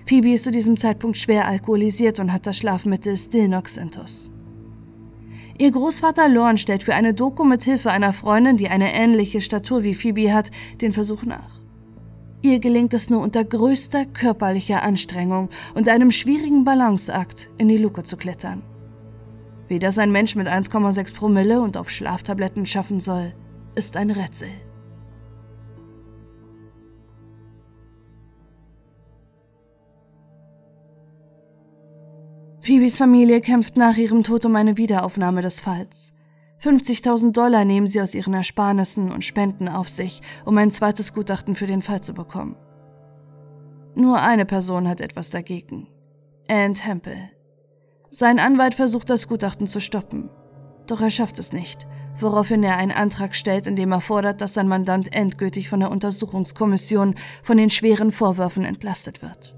Phoebe 0.06 0.32
ist 0.32 0.44
zu 0.44 0.52
diesem 0.52 0.76
Zeitpunkt 0.76 1.16
schwer 1.16 1.48
alkoholisiert 1.48 2.20
und 2.20 2.32
hat 2.32 2.46
das 2.46 2.58
Schlafmittel 2.58 3.16
Stilnox 3.16 3.76
intus. 3.76 4.30
Ihr 5.58 5.70
Großvater 5.70 6.28
Lorne 6.28 6.58
stellt 6.58 6.82
für 6.82 6.94
eine 6.94 7.14
Doku 7.14 7.42
mit 7.42 7.62
Hilfe 7.62 7.90
einer 7.90 8.12
Freundin, 8.12 8.56
die 8.56 8.68
eine 8.68 8.92
ähnliche 8.92 9.40
Statur 9.40 9.82
wie 9.82 9.94
Phoebe 9.94 10.32
hat, 10.32 10.50
den 10.80 10.92
Versuch 10.92 11.24
nach. 11.24 11.55
Ihr 12.46 12.60
gelingt 12.60 12.94
es 12.94 13.10
nur 13.10 13.22
unter 13.22 13.42
größter 13.42 14.06
körperlicher 14.06 14.84
Anstrengung 14.84 15.48
und 15.74 15.88
einem 15.88 16.12
schwierigen 16.12 16.62
Balanceakt 16.62 17.50
in 17.58 17.66
die 17.66 17.76
Luke 17.76 18.04
zu 18.04 18.16
klettern. 18.16 18.62
Wie 19.66 19.80
das 19.80 19.98
ein 19.98 20.12
Mensch 20.12 20.36
mit 20.36 20.46
1,6 20.46 21.12
Promille 21.12 21.60
und 21.60 21.76
auf 21.76 21.90
Schlaftabletten 21.90 22.64
schaffen 22.64 23.00
soll, 23.00 23.34
ist 23.74 23.96
ein 23.96 24.12
Rätsel. 24.12 24.46
Phoebes 32.60 32.98
Familie 32.98 33.40
kämpft 33.40 33.76
nach 33.76 33.96
ihrem 33.96 34.22
Tod 34.22 34.44
um 34.44 34.54
eine 34.54 34.76
Wiederaufnahme 34.76 35.40
des 35.42 35.60
Falls. 35.60 36.15
50.000 36.62 37.32
Dollar 37.32 37.64
nehmen 37.64 37.86
sie 37.86 38.00
aus 38.00 38.14
ihren 38.14 38.34
Ersparnissen 38.34 39.12
und 39.12 39.24
Spenden 39.24 39.68
auf 39.68 39.88
sich, 39.88 40.22
um 40.44 40.56
ein 40.58 40.70
zweites 40.70 41.12
Gutachten 41.12 41.54
für 41.54 41.66
den 41.66 41.82
Fall 41.82 42.00
zu 42.00 42.14
bekommen. 42.14 42.56
Nur 43.94 44.20
eine 44.20 44.46
Person 44.46 44.88
hat 44.88 45.00
etwas 45.00 45.30
dagegen. 45.30 45.88
Ann 46.48 46.74
Temple. 46.74 47.30
Sein 48.10 48.38
Anwalt 48.38 48.74
versucht 48.74 49.10
das 49.10 49.28
Gutachten 49.28 49.66
zu 49.66 49.80
stoppen, 49.80 50.30
doch 50.86 51.00
er 51.00 51.10
schafft 51.10 51.38
es 51.38 51.52
nicht 51.52 51.86
woraufhin 52.20 52.62
er 52.62 52.76
einen 52.76 52.92
Antrag 52.92 53.34
stellt, 53.34 53.66
in 53.66 53.76
dem 53.76 53.92
er 53.92 54.00
fordert, 54.00 54.40
dass 54.40 54.54
sein 54.54 54.68
Mandant 54.68 55.12
endgültig 55.12 55.68
von 55.68 55.80
der 55.80 55.90
Untersuchungskommission 55.90 57.14
von 57.42 57.56
den 57.56 57.70
schweren 57.70 58.12
Vorwürfen 58.12 58.64
entlastet 58.64 59.22
wird. 59.22 59.54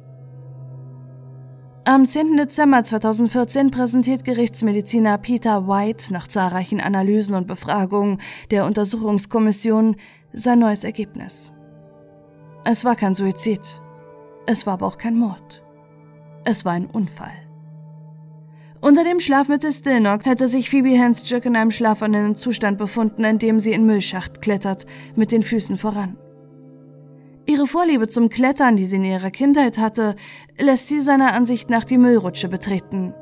Am 1.91 2.05
10. 2.05 2.37
Dezember 2.37 2.85
2014 2.85 3.71
präsentiert 3.71 4.23
Gerichtsmediziner 4.23 5.17
Peter 5.17 5.67
White 5.69 6.13
nach 6.13 6.29
zahlreichen 6.29 6.83
Analysen 6.83 7.35
und 7.35 7.47
Befragungen 7.47 8.21
der 8.51 8.67
Untersuchungskommission 8.67 9.97
sein 10.35 10.59
neues 10.59 10.85
Ergebnis. 10.85 11.51
Es 12.63 12.85
war 12.85 12.95
kein 12.95 13.15
Suizid. 13.15 13.81
Es 14.45 14.67
war 14.67 14.75
aber 14.75 14.87
auch 14.87 14.99
kein 14.99 15.17
Mord. 15.17 15.65
Es 16.45 16.67
war 16.67 16.73
ein 16.73 16.91
Unfall. 16.91 17.33
Unter 18.83 19.03
dem 19.03 19.19
Schlafmittel 19.19 19.73
Stilnock 19.73 20.27
hätte 20.27 20.47
sich 20.47 20.69
Phoebe 20.69 20.99
Hansjuk 20.99 21.47
in 21.47 21.57
einem 21.57 21.71
schlafenden 21.71 22.37
Zustand 22.37 22.77
befunden, 22.77 23.25
in 23.25 23.39
dem 23.39 23.61
sie 23.61 23.73
in 23.73 23.87
Müllschacht 23.87 24.43
klettert, 24.43 24.85
mit 25.17 25.33
den 25.33 25.41
Füßen 25.41 25.79
voran. 25.79 26.19
Ihre 27.49 27.67
Vorliebe 27.67 28.09
zum 28.09 28.29
Klettern, 28.29 28.77
die 28.77 28.85
sie 28.85 28.97
in 28.97 29.07
ihrer 29.07 29.31
Kindheit 29.31 29.79
hatte, 29.79 30.17
lässt 30.59 30.89
sie 30.89 31.01
seiner 31.01 31.33
Ansicht 31.33 31.71
nach 31.71 31.85
die 31.85 31.97
Müllrutsche 31.97 32.47
betreten. 32.51 33.15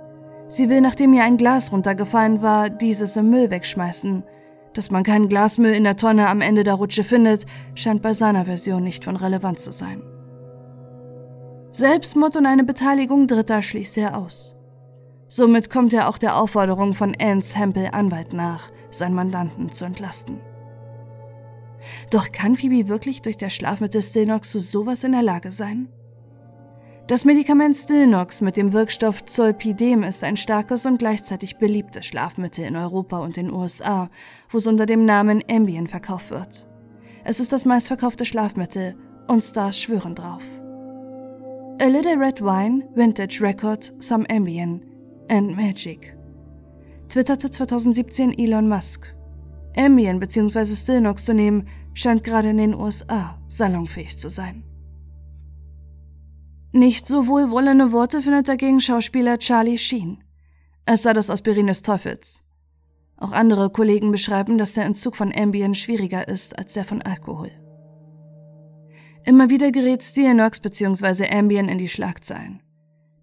Sie 0.48 0.68
will, 0.68 0.80
nachdem 0.80 1.12
ihr 1.12 1.22
ein 1.22 1.36
Glas 1.36 1.70
runtergefallen 1.70 2.42
war, 2.42 2.68
dieses 2.68 3.16
im 3.16 3.30
Müll 3.30 3.52
wegschmeißen. 3.52 4.24
Dass 4.74 4.90
man 4.90 5.04
keinen 5.04 5.28
Glasmüll 5.28 5.72
in 5.72 5.84
der 5.84 5.96
Tonne 5.96 6.28
am 6.28 6.40
Ende 6.40 6.64
der 6.64 6.74
Rutsche 6.74 7.04
findet, 7.04 7.46
scheint 7.76 8.02
bei 8.02 8.12
seiner 8.12 8.46
Version 8.46 8.82
nicht 8.82 9.04
von 9.04 9.14
Relevanz 9.14 9.62
zu 9.62 9.70
sein. 9.70 10.02
Selbstmord 11.70 12.36
und 12.36 12.46
eine 12.46 12.64
Beteiligung 12.64 13.28
Dritter 13.28 13.62
schließt 13.62 13.96
er 13.98 14.18
aus. 14.18 14.56
Somit 15.28 15.70
kommt 15.70 15.92
er 15.92 16.08
auch 16.08 16.18
der 16.18 16.36
Aufforderung 16.36 16.94
von 16.94 17.16
Anns 17.20 17.56
Hempel 17.56 17.90
Anwalt 17.92 18.32
nach, 18.32 18.72
seinen 18.90 19.14
Mandanten 19.14 19.70
zu 19.70 19.84
entlasten. 19.84 20.40
Doch 22.10 22.30
kann 22.32 22.54
Phoebe 22.54 22.88
wirklich 22.88 23.22
durch 23.22 23.36
das 23.36 23.54
Schlafmittel 23.54 24.02
Stilnox 24.02 24.50
zu 24.50 24.60
sowas 24.60 25.04
in 25.04 25.12
der 25.12 25.22
Lage 25.22 25.50
sein? 25.50 25.88
Das 27.06 27.24
Medikament 27.24 27.76
Stilnox 27.76 28.40
mit 28.40 28.56
dem 28.56 28.72
Wirkstoff 28.72 29.24
Zolpidem 29.24 30.02
ist 30.02 30.24
ein 30.24 30.36
starkes 30.36 30.86
und 30.86 30.98
gleichzeitig 30.98 31.56
beliebtes 31.56 32.04
Schlafmittel 32.06 32.64
in 32.64 32.74
Europa 32.74 33.20
und 33.20 33.36
den 33.36 33.52
USA, 33.52 34.10
wo 34.50 34.58
es 34.58 34.66
unter 34.66 34.86
dem 34.86 35.04
Namen 35.04 35.40
Ambien 35.48 35.86
verkauft 35.86 36.30
wird. 36.30 36.68
Es 37.22 37.38
ist 37.38 37.52
das 37.52 37.64
meistverkaufte 37.64 38.24
Schlafmittel 38.24 38.96
und 39.28 39.42
Stars 39.42 39.80
schwören 39.80 40.16
drauf. 40.16 40.42
A 41.80 41.86
Little 41.86 42.18
Red 42.18 42.40
Wine, 42.40 42.88
Vintage 42.94 43.40
Record, 43.40 43.92
Some 43.98 44.24
Ambien 44.28 44.82
and 45.30 45.54
Magic. 45.56 46.16
Twitterte 47.08 47.50
2017 47.50 48.36
Elon 48.36 48.68
Musk. 48.68 49.14
Ambien 49.76 50.20
bzw. 50.20 50.64
Stilnox 50.64 51.24
zu 51.24 51.34
nehmen, 51.34 51.68
scheint 51.94 52.24
gerade 52.24 52.50
in 52.50 52.58
den 52.58 52.74
USA 52.74 53.38
salonfähig 53.48 54.18
zu 54.18 54.28
sein. 54.28 54.64
Nicht 56.72 57.06
so 57.06 57.26
wohlwollende 57.26 57.92
Worte 57.92 58.20
findet 58.20 58.48
dagegen 58.48 58.80
Schauspieler 58.80 59.38
Charlie 59.38 59.78
Sheen. 59.78 60.22
Es 60.84 61.02
sei 61.02 61.12
das 61.12 61.30
Aspirin 61.30 61.68
des 61.68 61.82
Teufels. 61.82 62.42
Auch 63.16 63.32
andere 63.32 63.70
Kollegen 63.70 64.10
beschreiben, 64.10 64.58
dass 64.58 64.74
der 64.74 64.84
Entzug 64.84 65.16
von 65.16 65.32
Ambien 65.34 65.74
schwieriger 65.74 66.28
ist 66.28 66.58
als 66.58 66.74
der 66.74 66.84
von 66.84 67.00
Alkohol. 67.00 67.50
Immer 69.24 69.48
wieder 69.48 69.72
gerät 69.72 70.02
Stilnox 70.02 70.60
bzw. 70.60 71.28
Ambien 71.30 71.68
in 71.68 71.78
die 71.78 71.88
Schlagzeilen. 71.88 72.62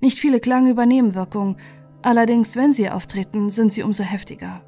Nicht 0.01 0.17
viele 0.19 0.39
klagen 0.39 0.67
über 0.67 0.86
Nebenwirkungen, 0.86 1.57
allerdings 2.01 2.55
wenn 2.55 2.74
sie 2.74 2.89
auftreten, 2.89 3.50
sind 3.50 3.72
sie 3.72 3.83
umso 3.83 4.03
heftiger. 4.03 4.63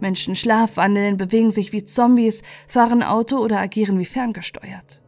Menschen 0.00 0.34
schlafwandeln, 0.34 1.16
bewegen 1.16 1.50
sich 1.50 1.72
wie 1.72 1.84
Zombies, 1.84 2.42
fahren 2.68 3.02
Auto 3.02 3.38
oder 3.38 3.60
agieren 3.60 3.98
wie 3.98 4.04
ferngesteuert. 4.04 5.02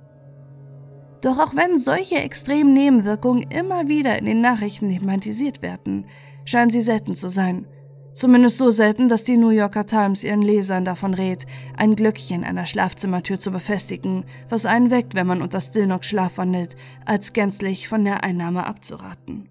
Doch 1.20 1.38
auch 1.38 1.56
wenn 1.56 1.78
solche 1.78 2.16
extremen 2.16 2.72
Nebenwirkungen 2.72 3.42
immer 3.50 3.88
wieder 3.88 4.18
in 4.18 4.24
den 4.24 4.40
Nachrichten 4.40 4.90
thematisiert 4.90 5.62
werden, 5.62 6.06
scheinen 6.44 6.70
sie 6.70 6.80
selten 6.80 7.14
zu 7.14 7.28
sein. 7.28 7.66
Zumindest 8.14 8.58
so 8.58 8.70
selten, 8.70 9.08
dass 9.08 9.22
die 9.22 9.36
New 9.36 9.50
Yorker 9.50 9.86
Times 9.86 10.24
ihren 10.24 10.42
Lesern 10.42 10.84
davon 10.84 11.14
rät, 11.14 11.46
ein 11.76 11.94
Glöckchen 11.94 12.42
an 12.44 12.56
der 12.56 12.66
Schlafzimmertür 12.66 13.38
zu 13.38 13.50
befestigen, 13.50 14.24
was 14.48 14.66
einen 14.66 14.90
weckt, 14.90 15.14
wenn 15.14 15.26
man 15.26 15.42
unter 15.42 15.60
Stillnock 15.60 16.04
schlafwandelt, 16.04 16.76
als 17.04 17.32
gänzlich 17.32 17.86
von 17.86 18.04
der 18.04 18.24
Einnahme 18.24 18.66
abzuraten. 18.66 19.48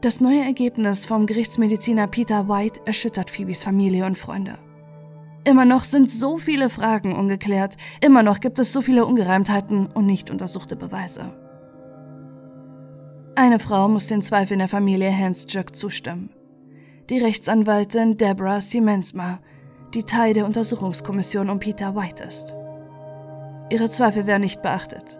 Das 0.00 0.20
neue 0.20 0.42
Ergebnis 0.42 1.06
vom 1.06 1.26
Gerichtsmediziner 1.26 2.06
Peter 2.06 2.48
White 2.48 2.82
erschüttert 2.84 3.32
Phoebes 3.32 3.64
Familie 3.64 4.06
und 4.06 4.16
Freunde. 4.16 4.56
Immer 5.42 5.64
noch 5.64 5.82
sind 5.82 6.08
so 6.08 6.38
viele 6.38 6.70
Fragen 6.70 7.16
ungeklärt, 7.16 7.76
immer 8.00 8.22
noch 8.22 8.38
gibt 8.38 8.60
es 8.60 8.72
so 8.72 8.80
viele 8.80 9.04
Ungereimtheiten 9.04 9.88
und 9.88 10.06
nicht 10.06 10.30
untersuchte 10.30 10.76
Beweise. 10.76 11.36
Eine 13.34 13.58
Frau 13.58 13.88
muss 13.88 14.06
den 14.06 14.22
Zweifeln 14.22 14.60
der 14.60 14.68
Familie 14.68 15.10
Hans 15.10 15.46
Jöck 15.48 15.74
zustimmen. 15.74 16.30
Die 17.10 17.18
Rechtsanwältin 17.18 18.16
Deborah 18.16 18.60
Siemensma, 18.60 19.40
die 19.94 20.04
Teil 20.04 20.32
der 20.32 20.46
Untersuchungskommission 20.46 21.50
um 21.50 21.58
Peter 21.58 21.96
White 21.96 22.22
ist. 22.22 22.56
Ihre 23.70 23.90
Zweifel 23.90 24.28
werden 24.28 24.42
nicht 24.42 24.62
beachtet. 24.62 25.18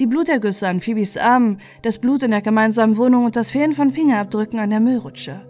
Die 0.00 0.06
Blutergüsse 0.06 0.66
an 0.66 0.80
Phoebes 0.80 1.18
Armen, 1.18 1.58
das 1.82 1.98
Blut 1.98 2.22
in 2.22 2.30
der 2.30 2.40
gemeinsamen 2.40 2.96
Wohnung 2.96 3.26
und 3.26 3.36
das 3.36 3.50
Fehlen 3.50 3.74
von 3.74 3.90
Fingerabdrücken 3.90 4.58
an 4.58 4.70
der 4.70 4.80
Müllrutsche. 4.80 5.46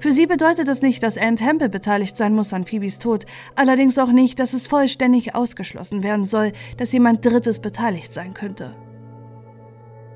Für 0.00 0.10
sie 0.10 0.26
bedeutet 0.26 0.66
das 0.66 0.82
nicht, 0.82 1.04
dass 1.04 1.16
Anne 1.16 1.36
Temple 1.36 1.68
beteiligt 1.68 2.16
sein 2.16 2.34
muss 2.34 2.52
an 2.52 2.64
Phoebes 2.64 2.98
Tod, 2.98 3.26
allerdings 3.54 3.96
auch 4.00 4.10
nicht, 4.10 4.40
dass 4.40 4.54
es 4.54 4.66
vollständig 4.66 5.36
ausgeschlossen 5.36 6.02
werden 6.02 6.24
soll, 6.24 6.50
dass 6.78 6.92
jemand 6.92 7.24
Drittes 7.24 7.60
beteiligt 7.60 8.12
sein 8.12 8.34
könnte. 8.34 8.74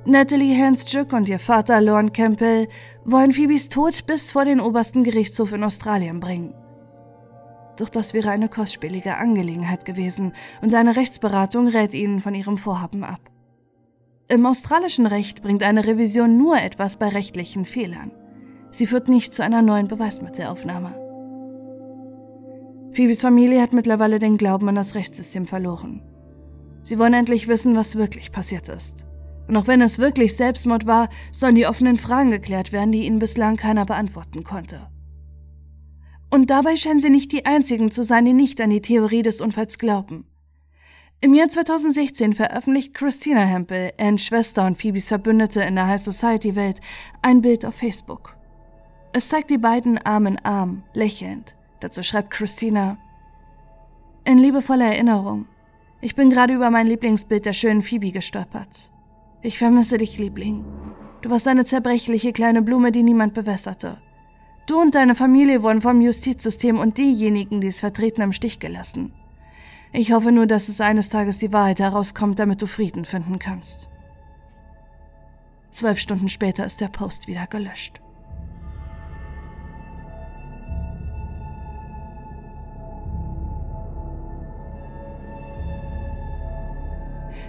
Natalie 0.04 0.60
Hansjuk 0.60 1.12
und 1.12 1.28
ihr 1.28 1.38
Vater 1.38 1.80
Lorne 1.80 2.10
Campbell 2.10 2.66
wollen 3.04 3.30
Phoebes 3.30 3.68
Tod 3.68 4.04
bis 4.06 4.32
vor 4.32 4.44
den 4.44 4.60
obersten 4.60 5.04
Gerichtshof 5.04 5.52
in 5.52 5.62
Australien 5.62 6.18
bringen. 6.18 6.54
Doch 7.76 7.88
das 7.88 8.14
wäre 8.14 8.30
eine 8.30 8.48
kostspielige 8.48 9.16
Angelegenheit 9.16 9.84
gewesen 9.84 10.32
und 10.60 10.74
eine 10.74 10.96
Rechtsberatung 10.96 11.68
rät 11.68 11.94
ihnen 11.94 12.18
von 12.18 12.34
ihrem 12.34 12.56
Vorhaben 12.56 13.04
ab. 13.04 13.30
Im 14.26 14.46
australischen 14.46 15.04
Recht 15.06 15.42
bringt 15.42 15.62
eine 15.62 15.86
Revision 15.86 16.38
nur 16.38 16.56
etwas 16.56 16.96
bei 16.96 17.08
rechtlichen 17.08 17.66
Fehlern. 17.66 18.10
Sie 18.70 18.86
führt 18.86 19.08
nicht 19.08 19.34
zu 19.34 19.44
einer 19.44 19.60
neuen 19.60 19.86
Beweismittelaufnahme. 19.86 20.98
Phoebes 22.92 23.20
Familie 23.20 23.60
hat 23.60 23.74
mittlerweile 23.74 24.18
den 24.18 24.38
Glauben 24.38 24.68
an 24.68 24.76
das 24.76 24.94
Rechtssystem 24.94 25.46
verloren. 25.46 26.02
Sie 26.82 26.98
wollen 26.98 27.12
endlich 27.12 27.48
wissen, 27.48 27.76
was 27.76 27.96
wirklich 27.96 28.32
passiert 28.32 28.68
ist. 28.70 29.06
Und 29.46 29.56
auch 29.56 29.66
wenn 29.66 29.82
es 29.82 29.98
wirklich 29.98 30.36
Selbstmord 30.36 30.86
war, 30.86 31.10
sollen 31.30 31.54
die 31.54 31.66
offenen 31.66 31.96
Fragen 31.96 32.30
geklärt 32.30 32.72
werden, 32.72 32.92
die 32.92 33.04
ihnen 33.04 33.18
bislang 33.18 33.56
keiner 33.56 33.84
beantworten 33.84 34.42
konnte. 34.42 34.88
Und 36.30 36.48
dabei 36.48 36.76
scheinen 36.76 37.00
sie 37.00 37.10
nicht 37.10 37.30
die 37.30 37.44
einzigen 37.44 37.90
zu 37.90 38.02
sein, 38.02 38.24
die 38.24 38.32
nicht 38.32 38.60
an 38.60 38.70
die 38.70 38.80
Theorie 38.80 39.22
des 39.22 39.42
Unfalls 39.42 39.78
glauben. 39.78 40.26
Im 41.24 41.32
Jahr 41.32 41.48
2016 41.48 42.34
veröffentlicht 42.34 42.92
Christina 42.92 43.40
Hempel, 43.40 43.92
Anns 43.98 44.26
Schwester 44.26 44.66
und 44.66 44.76
Phoebes 44.76 45.08
Verbündete 45.08 45.62
in 45.62 45.76
der 45.76 45.86
High 45.86 45.98
Society 45.98 46.54
Welt, 46.54 46.82
ein 47.22 47.40
Bild 47.40 47.64
auf 47.64 47.76
Facebook. 47.76 48.36
Es 49.14 49.30
zeigt 49.30 49.48
die 49.48 49.56
beiden 49.56 49.96
Arm 49.96 50.26
in 50.26 50.38
Arm, 50.40 50.82
lächelnd. 50.92 51.56
Dazu 51.80 52.02
schreibt 52.02 52.30
Christina, 52.30 52.98
in 54.26 54.36
liebevoller 54.36 54.84
Erinnerung, 54.84 55.46
ich 56.02 56.14
bin 56.14 56.28
gerade 56.28 56.52
über 56.52 56.68
mein 56.68 56.88
Lieblingsbild 56.88 57.46
der 57.46 57.54
schönen 57.54 57.80
Phoebe 57.80 58.12
gestolpert. 58.12 58.90
Ich 59.40 59.56
vermisse 59.56 59.96
dich, 59.96 60.18
Liebling. 60.18 60.62
Du 61.22 61.30
warst 61.30 61.48
eine 61.48 61.64
zerbrechliche 61.64 62.34
kleine 62.34 62.60
Blume, 62.60 62.92
die 62.92 63.02
niemand 63.02 63.32
bewässerte. 63.32 63.96
Du 64.66 64.78
und 64.78 64.94
deine 64.94 65.14
Familie 65.14 65.62
wurden 65.62 65.80
vom 65.80 66.02
Justizsystem 66.02 66.78
und 66.78 66.98
diejenigen, 66.98 67.62
die 67.62 67.68
es 67.68 67.80
vertreten, 67.80 68.20
im 68.20 68.32
Stich 68.32 68.60
gelassen. 68.60 69.14
Ich 69.96 70.10
hoffe 70.10 70.32
nur, 70.32 70.48
dass 70.48 70.68
es 70.68 70.80
eines 70.80 71.08
Tages 71.08 71.38
die 71.38 71.52
Wahrheit 71.52 71.78
herauskommt, 71.78 72.40
damit 72.40 72.60
du 72.60 72.66
Frieden 72.66 73.04
finden 73.04 73.38
kannst. 73.38 73.88
Zwölf 75.70 76.00
Stunden 76.00 76.28
später 76.28 76.66
ist 76.66 76.80
der 76.80 76.88
Post 76.88 77.28
wieder 77.28 77.46
gelöscht. 77.46 78.00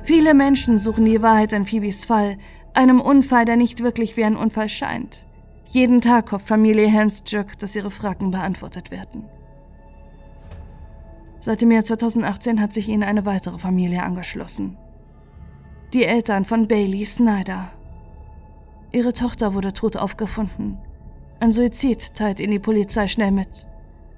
Viele 0.03 0.35
Menschen 0.35 0.77
suchen 0.77 1.05
die 1.05 1.23
Wahrheit 1.23 1.51
in 1.51 1.65
Phoebes 1.65 2.05
Fall, 2.05 2.37
einem 2.75 3.01
Unfall, 3.01 3.45
der 3.45 3.55
nicht 3.55 3.81
wirklich 3.81 4.17
wie 4.17 4.23
ein 4.23 4.35
Unfall 4.35 4.69
scheint. 4.69 5.25
Jeden 5.69 5.99
Tag 5.99 6.31
hofft 6.31 6.47
Familie 6.47 6.91
Hansjuk, 6.91 7.57
dass 7.57 7.75
ihre 7.75 7.89
Fragen 7.89 8.29
beantwortet 8.29 8.91
werden. 8.91 9.23
Seit 11.45 11.61
dem 11.61 11.69
Jahr 11.69 11.83
2018 11.83 12.59
hat 12.59 12.73
sich 12.73 12.89
ihnen 12.89 13.03
eine 13.03 13.27
weitere 13.27 13.59
Familie 13.59 14.01
angeschlossen. 14.01 14.77
Die 15.93 16.03
Eltern 16.03 16.43
von 16.43 16.67
Bailey 16.67 17.05
Snyder. 17.05 17.69
Ihre 18.91 19.13
Tochter 19.13 19.53
wurde 19.53 19.71
tot 19.71 19.95
aufgefunden. 19.95 20.79
Ein 21.39 21.51
Suizid 21.51 22.15
teilt 22.15 22.39
ihnen 22.39 22.53
die 22.53 22.57
Polizei 22.57 23.07
schnell 23.07 23.29
mit. 23.29 23.67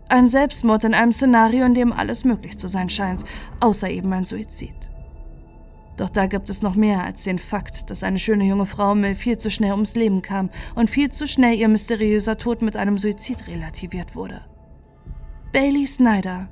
Ein 0.08 0.30
Selbstmord 0.30 0.86
in 0.86 0.94
einem 0.94 1.12
Szenario, 1.12 1.66
in 1.66 1.74
dem 1.74 1.92
alles 1.92 2.24
möglich 2.24 2.58
zu 2.58 2.70
sein 2.70 2.88
scheint, 2.88 3.26
außer 3.60 3.90
eben 3.90 4.14
ein 4.14 4.24
Suizid. 4.24 4.90
Doch 5.98 6.10
da 6.10 6.28
gibt 6.28 6.50
es 6.50 6.62
noch 6.62 6.76
mehr 6.76 7.04
als 7.04 7.26
den 7.26 7.40
Fakt, 7.40 7.90
dass 7.90 8.04
eine 8.04 8.20
schöne 8.20 8.46
junge 8.46 8.66
Frau 8.66 8.96
Mill 8.96 9.16
viel 9.16 9.38
zu 9.38 9.50
schnell 9.50 9.74
ums 9.74 9.96
Leben 9.96 10.22
kam 10.22 10.50
und 10.76 10.90
viel 10.90 11.12
zu 11.12 11.28
schnell 11.28 11.56
ihr 11.56 11.68
mysteriöser 11.68 12.38
Tod 12.38 12.62
mit 12.62 12.78
einem 12.78 12.98
Suizid 12.98 13.48
relativiert 13.48 14.16
wurde. 14.16 14.46
Bailey 15.52 15.86
Snyder 15.86 16.48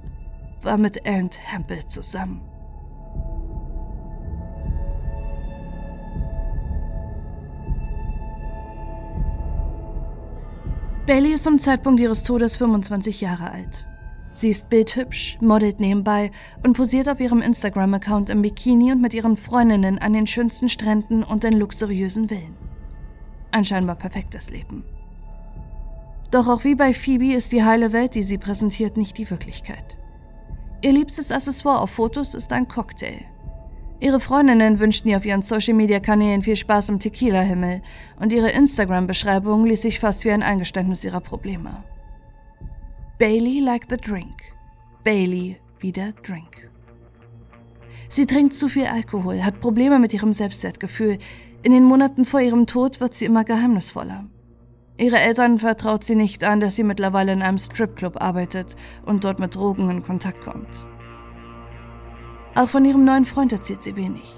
war 0.62 0.78
mit 0.78 1.06
Ant 1.08 1.40
Hempel 1.52 1.86
zusammen. 1.88 2.42
Bailey 11.06 11.34
ist 11.34 11.44
zum 11.44 11.60
Zeitpunkt 11.60 12.00
ihres 12.00 12.24
Todes 12.24 12.58
25 12.58 13.22
Jahre 13.22 13.52
alt. 13.52 13.86
Sie 14.34 14.50
ist 14.50 14.70
bildhübsch, 14.70 15.38
modelt 15.40 15.80
nebenbei 15.80 16.32
und 16.64 16.76
posiert 16.76 17.08
auf 17.08 17.20
ihrem 17.20 17.42
Instagram-Account 17.42 18.30
im 18.30 18.42
Bikini 18.42 18.92
und 18.92 19.02
mit 19.02 19.14
ihren 19.14 19.38
Freundinnen 19.38 20.00
an 20.00 20.14
den 20.14 20.26
schönsten 20.26 20.68
Stränden 20.68 21.24
und 21.24 21.44
in 21.44 21.54
luxuriösen 21.54 22.28
Villen. 22.28 22.58
Ein 23.52 23.66
scheinbar 23.66 23.96
perfektes 23.96 24.50
Leben. 24.50 24.84
Doch 26.32 26.50
auch 26.50 26.64
wie 26.64 26.76
bei 26.76 26.94
Phoebe 26.94 27.34
ist 27.34 27.52
die 27.52 27.64
heile 27.64 27.94
Welt, 27.94 28.16
die 28.16 28.24
sie 28.24 28.38
präsentiert, 28.38 28.98
nicht 28.98 29.18
die 29.18 29.30
Wirklichkeit. 29.30 30.00
Ihr 30.86 30.92
liebstes 30.92 31.32
Accessoire 31.32 31.82
auf 31.82 31.90
Fotos 31.90 32.36
ist 32.36 32.54
ein 32.54 32.68
Cocktail. 32.68 33.26
Ihre 34.00 34.20
Freundinnen 34.20 34.78
wünschten 34.78 35.10
ihr 35.10 35.18
auf 35.18 35.26
ihren 35.26 35.42
Social-Media-Kanälen 35.42 36.44
viel 36.44 36.56
Spaß 36.56 36.90
im 36.90 37.00
Tequila-Himmel 37.00 37.82
und 38.20 38.32
ihre 38.32 38.52
Instagram-Beschreibung 38.52 39.66
ließ 39.66 39.82
sich 39.82 40.00
fast 40.00 40.26
wie 40.26 40.32
ein 40.32 40.44
Eingeständnis 40.44 41.04
ihrer 41.04 41.22
Probleme. 41.22 41.84
Bailey 43.18 43.62
like 43.62 43.88
the 43.90 43.98
drink. 43.98 44.44
Bailey 45.04 45.58
wie 45.80 45.92
der 45.92 46.12
Drink. 46.22 46.70
Sie 48.08 48.28
trinkt 48.28 48.54
zu 48.54 48.68
viel 48.68 48.86
Alkohol, 48.86 49.44
hat 49.44 49.62
Probleme 49.62 49.98
mit 49.98 50.14
ihrem 50.14 50.34
Selbstwertgefühl. 50.34 51.18
In 51.64 51.72
den 51.72 51.86
Monaten 51.86 52.26
vor 52.26 52.42
ihrem 52.42 52.68
Tod 52.68 53.00
wird 53.00 53.16
sie 53.16 53.26
immer 53.26 53.44
geheimnisvoller. 53.44 54.26
Ihre 54.98 55.18
Eltern 55.18 55.58
vertraut 55.58 56.06
sie 56.06 56.16
nicht 56.16 56.44
an, 56.44 56.62
dass 56.62 56.78
sie 56.78 56.84
mittlerweile 56.84 57.34
in 57.34 57.42
einem 57.42 57.58
Stripclub 57.58 58.22
arbeitet 58.22 58.76
und 59.06 59.26
dort 59.26 59.40
mit 59.40 59.56
Drogen 59.56 59.90
in 59.90 60.04
Kontakt 60.04 60.42
kommt. 60.42 60.86
Auch 62.56 62.70
von 62.70 62.86
ihrem 62.86 63.04
neuen 63.04 63.26
Freund 63.26 63.52
erzählt 63.52 63.84
sie 63.84 63.98
wenig. 63.98 64.34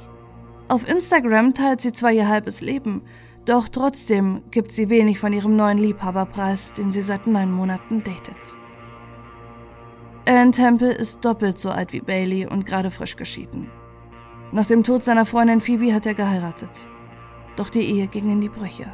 Auf 0.67 0.89
Instagram 0.89 1.53
teilt 1.53 1.81
sie 1.81 1.91
zwar 1.91 2.11
ihr 2.11 2.27
halbes 2.27 2.61
Leben, 2.61 3.03
doch 3.45 3.69
trotzdem 3.69 4.41
gibt 4.49 4.71
sie 4.71 4.89
wenig 4.89 5.19
von 5.19 5.31
ihrem 5.31 5.55
neuen 5.55 5.77
Liebhaberpreis, 5.77 6.73
den 6.73 6.89
sie 6.89 7.03
seit 7.03 7.27
neun 7.27 7.51
Monaten 7.51 8.03
datet. 8.03 8.37
Ann 10.27 10.51
Temple 10.51 10.91
ist 10.91 11.23
doppelt 11.23 11.59
so 11.59 11.69
alt 11.69 11.93
wie 11.93 12.01
Bailey 12.01 12.47
und 12.47 12.65
gerade 12.65 12.91
frisch 12.91 13.15
geschieden. 13.15 13.69
Nach 14.51 14.65
dem 14.65 14.83
Tod 14.83 15.03
seiner 15.03 15.25
Freundin 15.25 15.61
Phoebe 15.61 15.93
hat 15.93 16.05
er 16.05 16.15
geheiratet. 16.15 16.87
Doch 17.55 17.69
die 17.69 17.81
Ehe 17.81 18.07
ging 18.07 18.29
in 18.29 18.41
die 18.41 18.49
Brüche. 18.49 18.91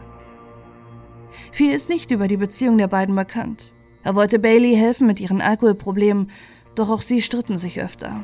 Viel 1.52 1.74
ist 1.74 1.90
nicht 1.90 2.12
über 2.12 2.28
die 2.28 2.38
Beziehung 2.38 2.78
der 2.78 2.88
beiden 2.88 3.16
bekannt. 3.16 3.74
Er 4.04 4.16
wollte 4.16 4.40
Bailey 4.40 4.76
helfen 4.76 5.08
mit 5.08 5.20
ihren 5.20 5.42
Alkoholproblemen, 5.42 6.30
doch 6.76 6.90
auch 6.90 7.02
sie 7.02 7.22
stritten 7.22 7.58
sich 7.58 7.82
öfter. 7.82 8.24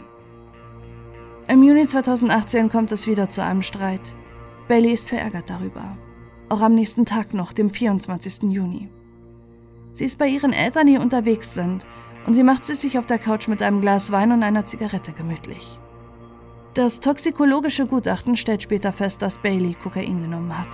Im 1.47 1.63
Juni 1.63 1.87
2018 1.87 2.69
kommt 2.69 2.91
es 2.91 3.07
wieder 3.07 3.29
zu 3.29 3.43
einem 3.43 3.61
Streit. 3.61 4.15
Bailey 4.67 4.91
ist 4.91 5.09
verärgert 5.09 5.49
darüber. 5.49 5.97
Auch 6.49 6.61
am 6.61 6.75
nächsten 6.75 7.05
Tag 7.05 7.33
noch, 7.33 7.53
dem 7.53 7.69
24. 7.69 8.51
Juni. 8.51 8.89
Sie 9.93 10.05
ist 10.05 10.17
bei 10.17 10.27
ihren 10.27 10.53
Eltern, 10.53 10.87
die 10.87 10.97
unterwegs 10.97 11.53
sind 11.53 11.87
und 12.27 12.33
sie 12.33 12.43
macht 12.43 12.69
es 12.69 12.81
sich 12.81 12.97
auf 12.99 13.05
der 13.05 13.17
Couch 13.17 13.47
mit 13.47 13.61
einem 13.61 13.81
Glas 13.81 14.11
Wein 14.11 14.31
und 14.31 14.43
einer 14.43 14.65
Zigarette 14.65 15.13
gemütlich. 15.13 15.79
Das 16.75 16.99
toxikologische 16.99 17.87
Gutachten 17.87 18.35
stellt 18.35 18.61
später 18.61 18.91
fest, 18.91 19.21
dass 19.21 19.39
Bailey 19.39 19.73
Kokain 19.73 20.21
genommen 20.21 20.57
hat. 20.57 20.69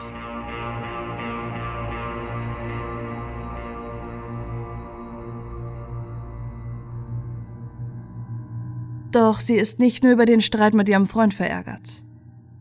Doch 9.16 9.40
sie 9.40 9.56
ist 9.56 9.80
nicht 9.80 10.04
nur 10.04 10.12
über 10.12 10.26
den 10.26 10.42
Streit 10.42 10.74
mit 10.74 10.90
ihrem 10.90 11.06
Freund 11.06 11.34
verärgert. 11.34 12.04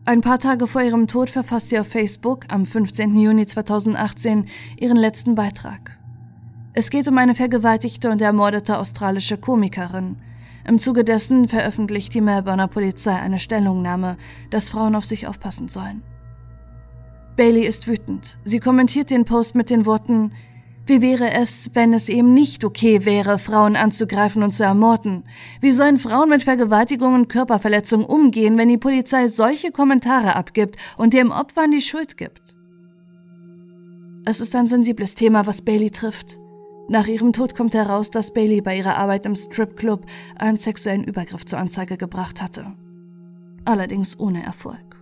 Ein 0.05 0.21
paar 0.21 0.39
Tage 0.39 0.67
vor 0.67 0.81
ihrem 0.81 1.05
Tod 1.05 1.29
verfasst 1.29 1.67
sie 1.67 1.77
auf 1.77 1.87
Facebook 1.87 2.45
am 2.47 2.65
15. 2.65 3.17
Juni 3.17 3.45
2018 3.45 4.45
ihren 4.79 4.95
letzten 4.95 5.35
Beitrag. 5.35 5.99
Es 6.71 6.89
geht 6.89 7.09
um 7.09 7.17
eine 7.17 7.35
vergewaltigte 7.35 8.09
und 8.09 8.21
ermordete 8.21 8.77
australische 8.77 9.37
Komikerin. 9.37 10.15
Im 10.65 10.79
Zuge 10.79 11.03
dessen 11.03 11.49
veröffentlicht 11.49 12.13
die 12.13 12.21
Melbourner 12.21 12.69
Polizei 12.69 13.15
eine 13.15 13.37
Stellungnahme, 13.37 14.15
dass 14.49 14.69
Frauen 14.69 14.95
auf 14.95 15.03
sich 15.03 15.27
aufpassen 15.27 15.67
sollen. 15.67 16.03
Bailey 17.35 17.65
ist 17.65 17.89
wütend. 17.89 18.37
Sie 18.45 18.61
kommentiert 18.61 19.09
den 19.09 19.25
Post 19.25 19.55
mit 19.55 19.69
den 19.69 19.85
Worten 19.85 20.31
wie 20.87 21.01
wäre 21.01 21.31
es, 21.31 21.71
wenn 21.73 21.93
es 21.93 22.09
eben 22.09 22.33
nicht 22.33 22.63
okay 22.63 23.05
wäre, 23.05 23.39
Frauen 23.39 23.75
anzugreifen 23.75 24.43
und 24.43 24.51
zu 24.51 24.63
ermorden? 24.63 25.23
Wie 25.59 25.71
sollen 25.71 25.97
Frauen 25.97 26.29
mit 26.29 26.43
Vergewaltigungen 26.43 27.21
und 27.21 27.27
Körperverletzungen 27.27 28.05
umgehen, 28.05 28.57
wenn 28.57 28.69
die 28.69 28.77
Polizei 28.77 29.27
solche 29.27 29.71
Kommentare 29.71 30.35
abgibt 30.35 30.77
und 30.97 31.13
dem 31.13 31.31
Opfern 31.31 31.71
die 31.71 31.81
Schuld 31.81 32.17
gibt? 32.17 32.55
Es 34.25 34.41
ist 34.41 34.55
ein 34.55 34.67
sensibles 34.67 35.15
Thema, 35.15 35.47
was 35.47 35.63
Bailey 35.63 35.89
trifft. 35.89 36.39
Nach 36.87 37.07
ihrem 37.07 37.33
Tod 37.33 37.55
kommt 37.55 37.73
heraus, 37.73 38.11
dass 38.11 38.31
Bailey 38.31 38.61
bei 38.61 38.77
ihrer 38.77 38.95
Arbeit 38.95 39.25
im 39.25 39.35
Stripclub 39.35 40.05
einen 40.37 40.57
sexuellen 40.57 41.03
Übergriff 41.03 41.45
zur 41.45 41.57
Anzeige 41.57 41.97
gebracht 41.97 42.43
hatte. 42.43 42.73
Allerdings 43.65 44.19
ohne 44.19 44.43
Erfolg. 44.43 44.94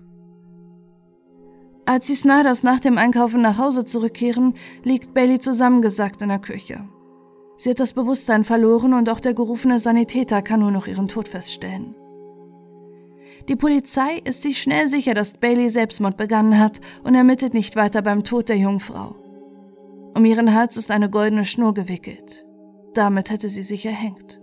Als 1.86 2.08
die 2.08 2.16
Snyders 2.16 2.64
nach 2.64 2.80
dem 2.80 2.98
Einkaufen 2.98 3.42
nach 3.42 3.58
Hause 3.58 3.84
zurückkehren, 3.84 4.54
liegt 4.84 5.14
Bailey 5.14 5.40
zusammengesackt 5.40 6.22
in 6.22 6.30
der 6.30 6.40
Küche. 6.40 6.88
Sie 7.58 7.70
hat 7.70 7.80
das 7.80 7.94
Bewusstsein 7.94 8.46
verloren 8.46 8.94
und 8.94 9.10
auch 9.10 9.20
der 9.20 9.34
gerufene 9.34 9.80
Sanitäter 9.80 10.42
kann 10.42 10.62
nur 10.62 10.72
noch 10.72 10.88
ihren 10.88 11.10
Tod 11.10 11.28
feststellen. 11.28 11.96
Die 13.50 13.58
Polizei 13.58 14.22
ist 14.24 14.42
sich 14.42 14.62
schnell 14.62 14.88
sicher, 14.88 15.14
dass 15.14 15.34
Bailey 15.34 15.68
Selbstmord 15.68 16.16
begangen 16.16 16.58
hat 16.58 16.80
und 17.04 17.16
ermittelt 17.16 17.54
nicht 17.54 17.76
weiter 17.76 18.02
beim 18.02 18.24
Tod 18.24 18.48
der 18.48 18.58
Jungfrau. 18.58 19.16
Um 20.16 20.24
ihren 20.24 20.54
Hals 20.54 20.78
ist 20.78 20.90
eine 20.90 21.10
goldene 21.10 21.44
Schnur 21.44 21.74
gewickelt. 21.74 22.46
Damit 22.94 23.30
hätte 23.30 23.50
sie 23.50 23.64
sich 23.64 23.86
erhängt. 23.86 24.40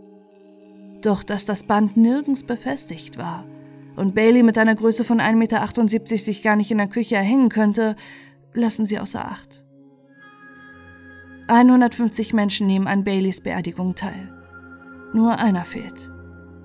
Doch 1.01 1.23
dass 1.23 1.47
das 1.47 1.63
Band 1.63 1.97
nirgends 1.97 2.45
befestigt 2.45 3.17
war 3.17 3.47
und 3.97 4.15
Bailey 4.15 4.43
mit 4.43 4.59
einer 4.59 4.75
Größe 4.75 5.05
von 5.05 5.21
1,78 5.21 5.35
Meter 5.35 6.17
sich 6.17 6.43
gar 6.43 6.57
nicht 6.57 6.71
in 6.71 6.79
der 6.79 6.89
Küche 6.89 7.17
erhängen 7.17 7.49
könnte, 7.49 7.97
lassen 8.55 8.87
sie 8.87 8.99
außer 8.99 9.25
Acht. 9.25 9.65
150 11.49 12.33
Menschen 12.33 12.67
nehmen 12.67 12.87
an 12.87 13.05
Baileys 13.05 13.41
Beerdigung 13.41 13.95
teil. 13.95 14.33
Nur 15.13 15.39
einer 15.39 15.65
fehlt. 15.65 16.11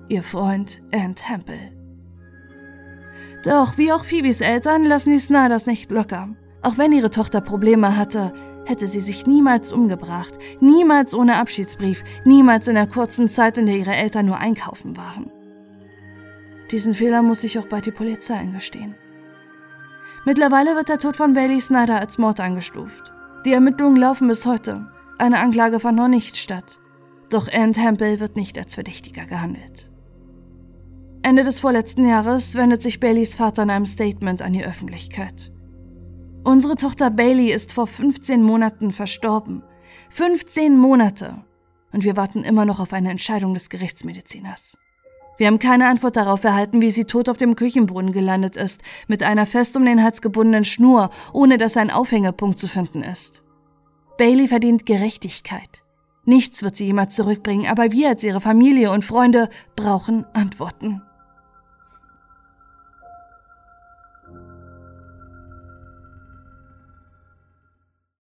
Ihr 0.08 0.22
Freund 0.22 0.80
Ann 0.92 1.16
Temple. 1.16 1.72
Doch 3.44 3.76
wie 3.78 3.92
auch 3.92 4.04
Phoebes 4.04 4.40
Eltern 4.40 4.84
lassen 4.84 5.10
die 5.10 5.18
Snyders 5.18 5.66
nicht 5.66 5.90
locker. 5.90 6.28
Auch 6.62 6.78
wenn 6.78 6.92
ihre 6.92 7.10
Tochter 7.10 7.40
Probleme 7.40 7.96
hatte, 7.96 8.32
hätte 8.64 8.86
sie 8.86 9.00
sich 9.00 9.26
niemals 9.26 9.72
umgebracht, 9.72 10.38
niemals 10.60 11.14
ohne 11.14 11.36
Abschiedsbrief, 11.36 12.02
niemals 12.24 12.68
in 12.68 12.74
der 12.74 12.88
kurzen 12.88 13.28
Zeit, 13.28 13.58
in 13.58 13.66
der 13.66 13.76
ihre 13.76 13.94
Eltern 13.94 14.26
nur 14.26 14.38
einkaufen 14.38 14.96
waren. 14.96 15.30
Diesen 16.70 16.92
Fehler 16.92 17.22
muss 17.22 17.42
sich 17.42 17.58
auch 17.58 17.66
bald 17.66 17.86
die 17.86 17.92
Polizei 17.92 18.34
eingestehen. 18.34 18.94
Mittlerweile 20.24 20.74
wird 20.74 20.88
der 20.88 20.98
Tod 20.98 21.16
von 21.16 21.34
Bailey 21.34 21.60
Snyder 21.60 22.00
als 22.00 22.18
Mord 22.18 22.40
eingestuft. 22.40 23.12
Die 23.44 23.52
Ermittlungen 23.52 23.96
laufen 23.96 24.26
bis 24.26 24.44
heute. 24.44 24.90
Eine 25.18 25.38
Anklage 25.38 25.78
fand 25.78 25.96
noch 25.96 26.08
nicht 26.08 26.36
statt. 26.36 26.80
Doch 27.30 27.48
Ann 27.52 27.72
Temple 27.72 28.18
wird 28.18 28.34
nicht 28.34 28.58
als 28.58 28.74
Verdächtiger 28.74 29.24
gehandelt. 29.24 29.90
Ende 31.22 31.44
des 31.44 31.60
vorletzten 31.60 32.06
Jahres 32.06 32.54
wendet 32.54 32.82
sich 32.82 33.00
Baileys 33.00 33.34
Vater 33.34 33.62
in 33.62 33.70
einem 33.70 33.86
Statement 33.86 34.42
an 34.42 34.52
die 34.52 34.64
Öffentlichkeit. 34.64 35.52
Unsere 36.44 36.76
Tochter 36.76 37.10
Bailey 37.10 37.52
ist 37.52 37.72
vor 37.72 37.86
15 37.86 38.42
Monaten 38.42 38.92
verstorben. 38.92 39.62
15 40.10 40.76
Monate! 40.76 41.44
Und 41.92 42.04
wir 42.04 42.16
warten 42.16 42.42
immer 42.42 42.64
noch 42.64 42.78
auf 42.78 42.92
eine 42.92 43.10
Entscheidung 43.10 43.54
des 43.54 43.70
Gerichtsmediziners. 43.70 44.78
Wir 45.38 45.48
haben 45.48 45.58
keine 45.58 45.88
Antwort 45.88 46.16
darauf 46.16 46.44
erhalten, 46.44 46.80
wie 46.80 46.90
sie 46.90 47.04
tot 47.04 47.28
auf 47.28 47.36
dem 47.36 47.56
Küchenbrunnen 47.56 48.12
gelandet 48.12 48.56
ist, 48.56 48.82
mit 49.06 49.22
einer 49.22 49.46
fest 49.46 49.76
um 49.76 49.84
den 49.84 50.02
Hals 50.02 50.22
gebundenen 50.22 50.64
Schnur, 50.64 51.10
ohne 51.32 51.58
dass 51.58 51.76
ein 51.76 51.90
Aufhängepunkt 51.90 52.58
zu 52.58 52.68
finden 52.68 53.02
ist. 53.02 53.42
Bailey 54.16 54.48
verdient 54.48 54.86
Gerechtigkeit. 54.86 55.82
Nichts 56.24 56.62
wird 56.62 56.76
sie 56.76 56.86
jemals 56.86 57.14
zurückbringen, 57.14 57.70
aber 57.70 57.92
wir 57.92 58.08
als 58.08 58.24
ihre 58.24 58.40
Familie 58.40 58.90
und 58.90 59.04
Freunde 59.04 59.48
brauchen 59.76 60.24
Antworten. 60.32 61.02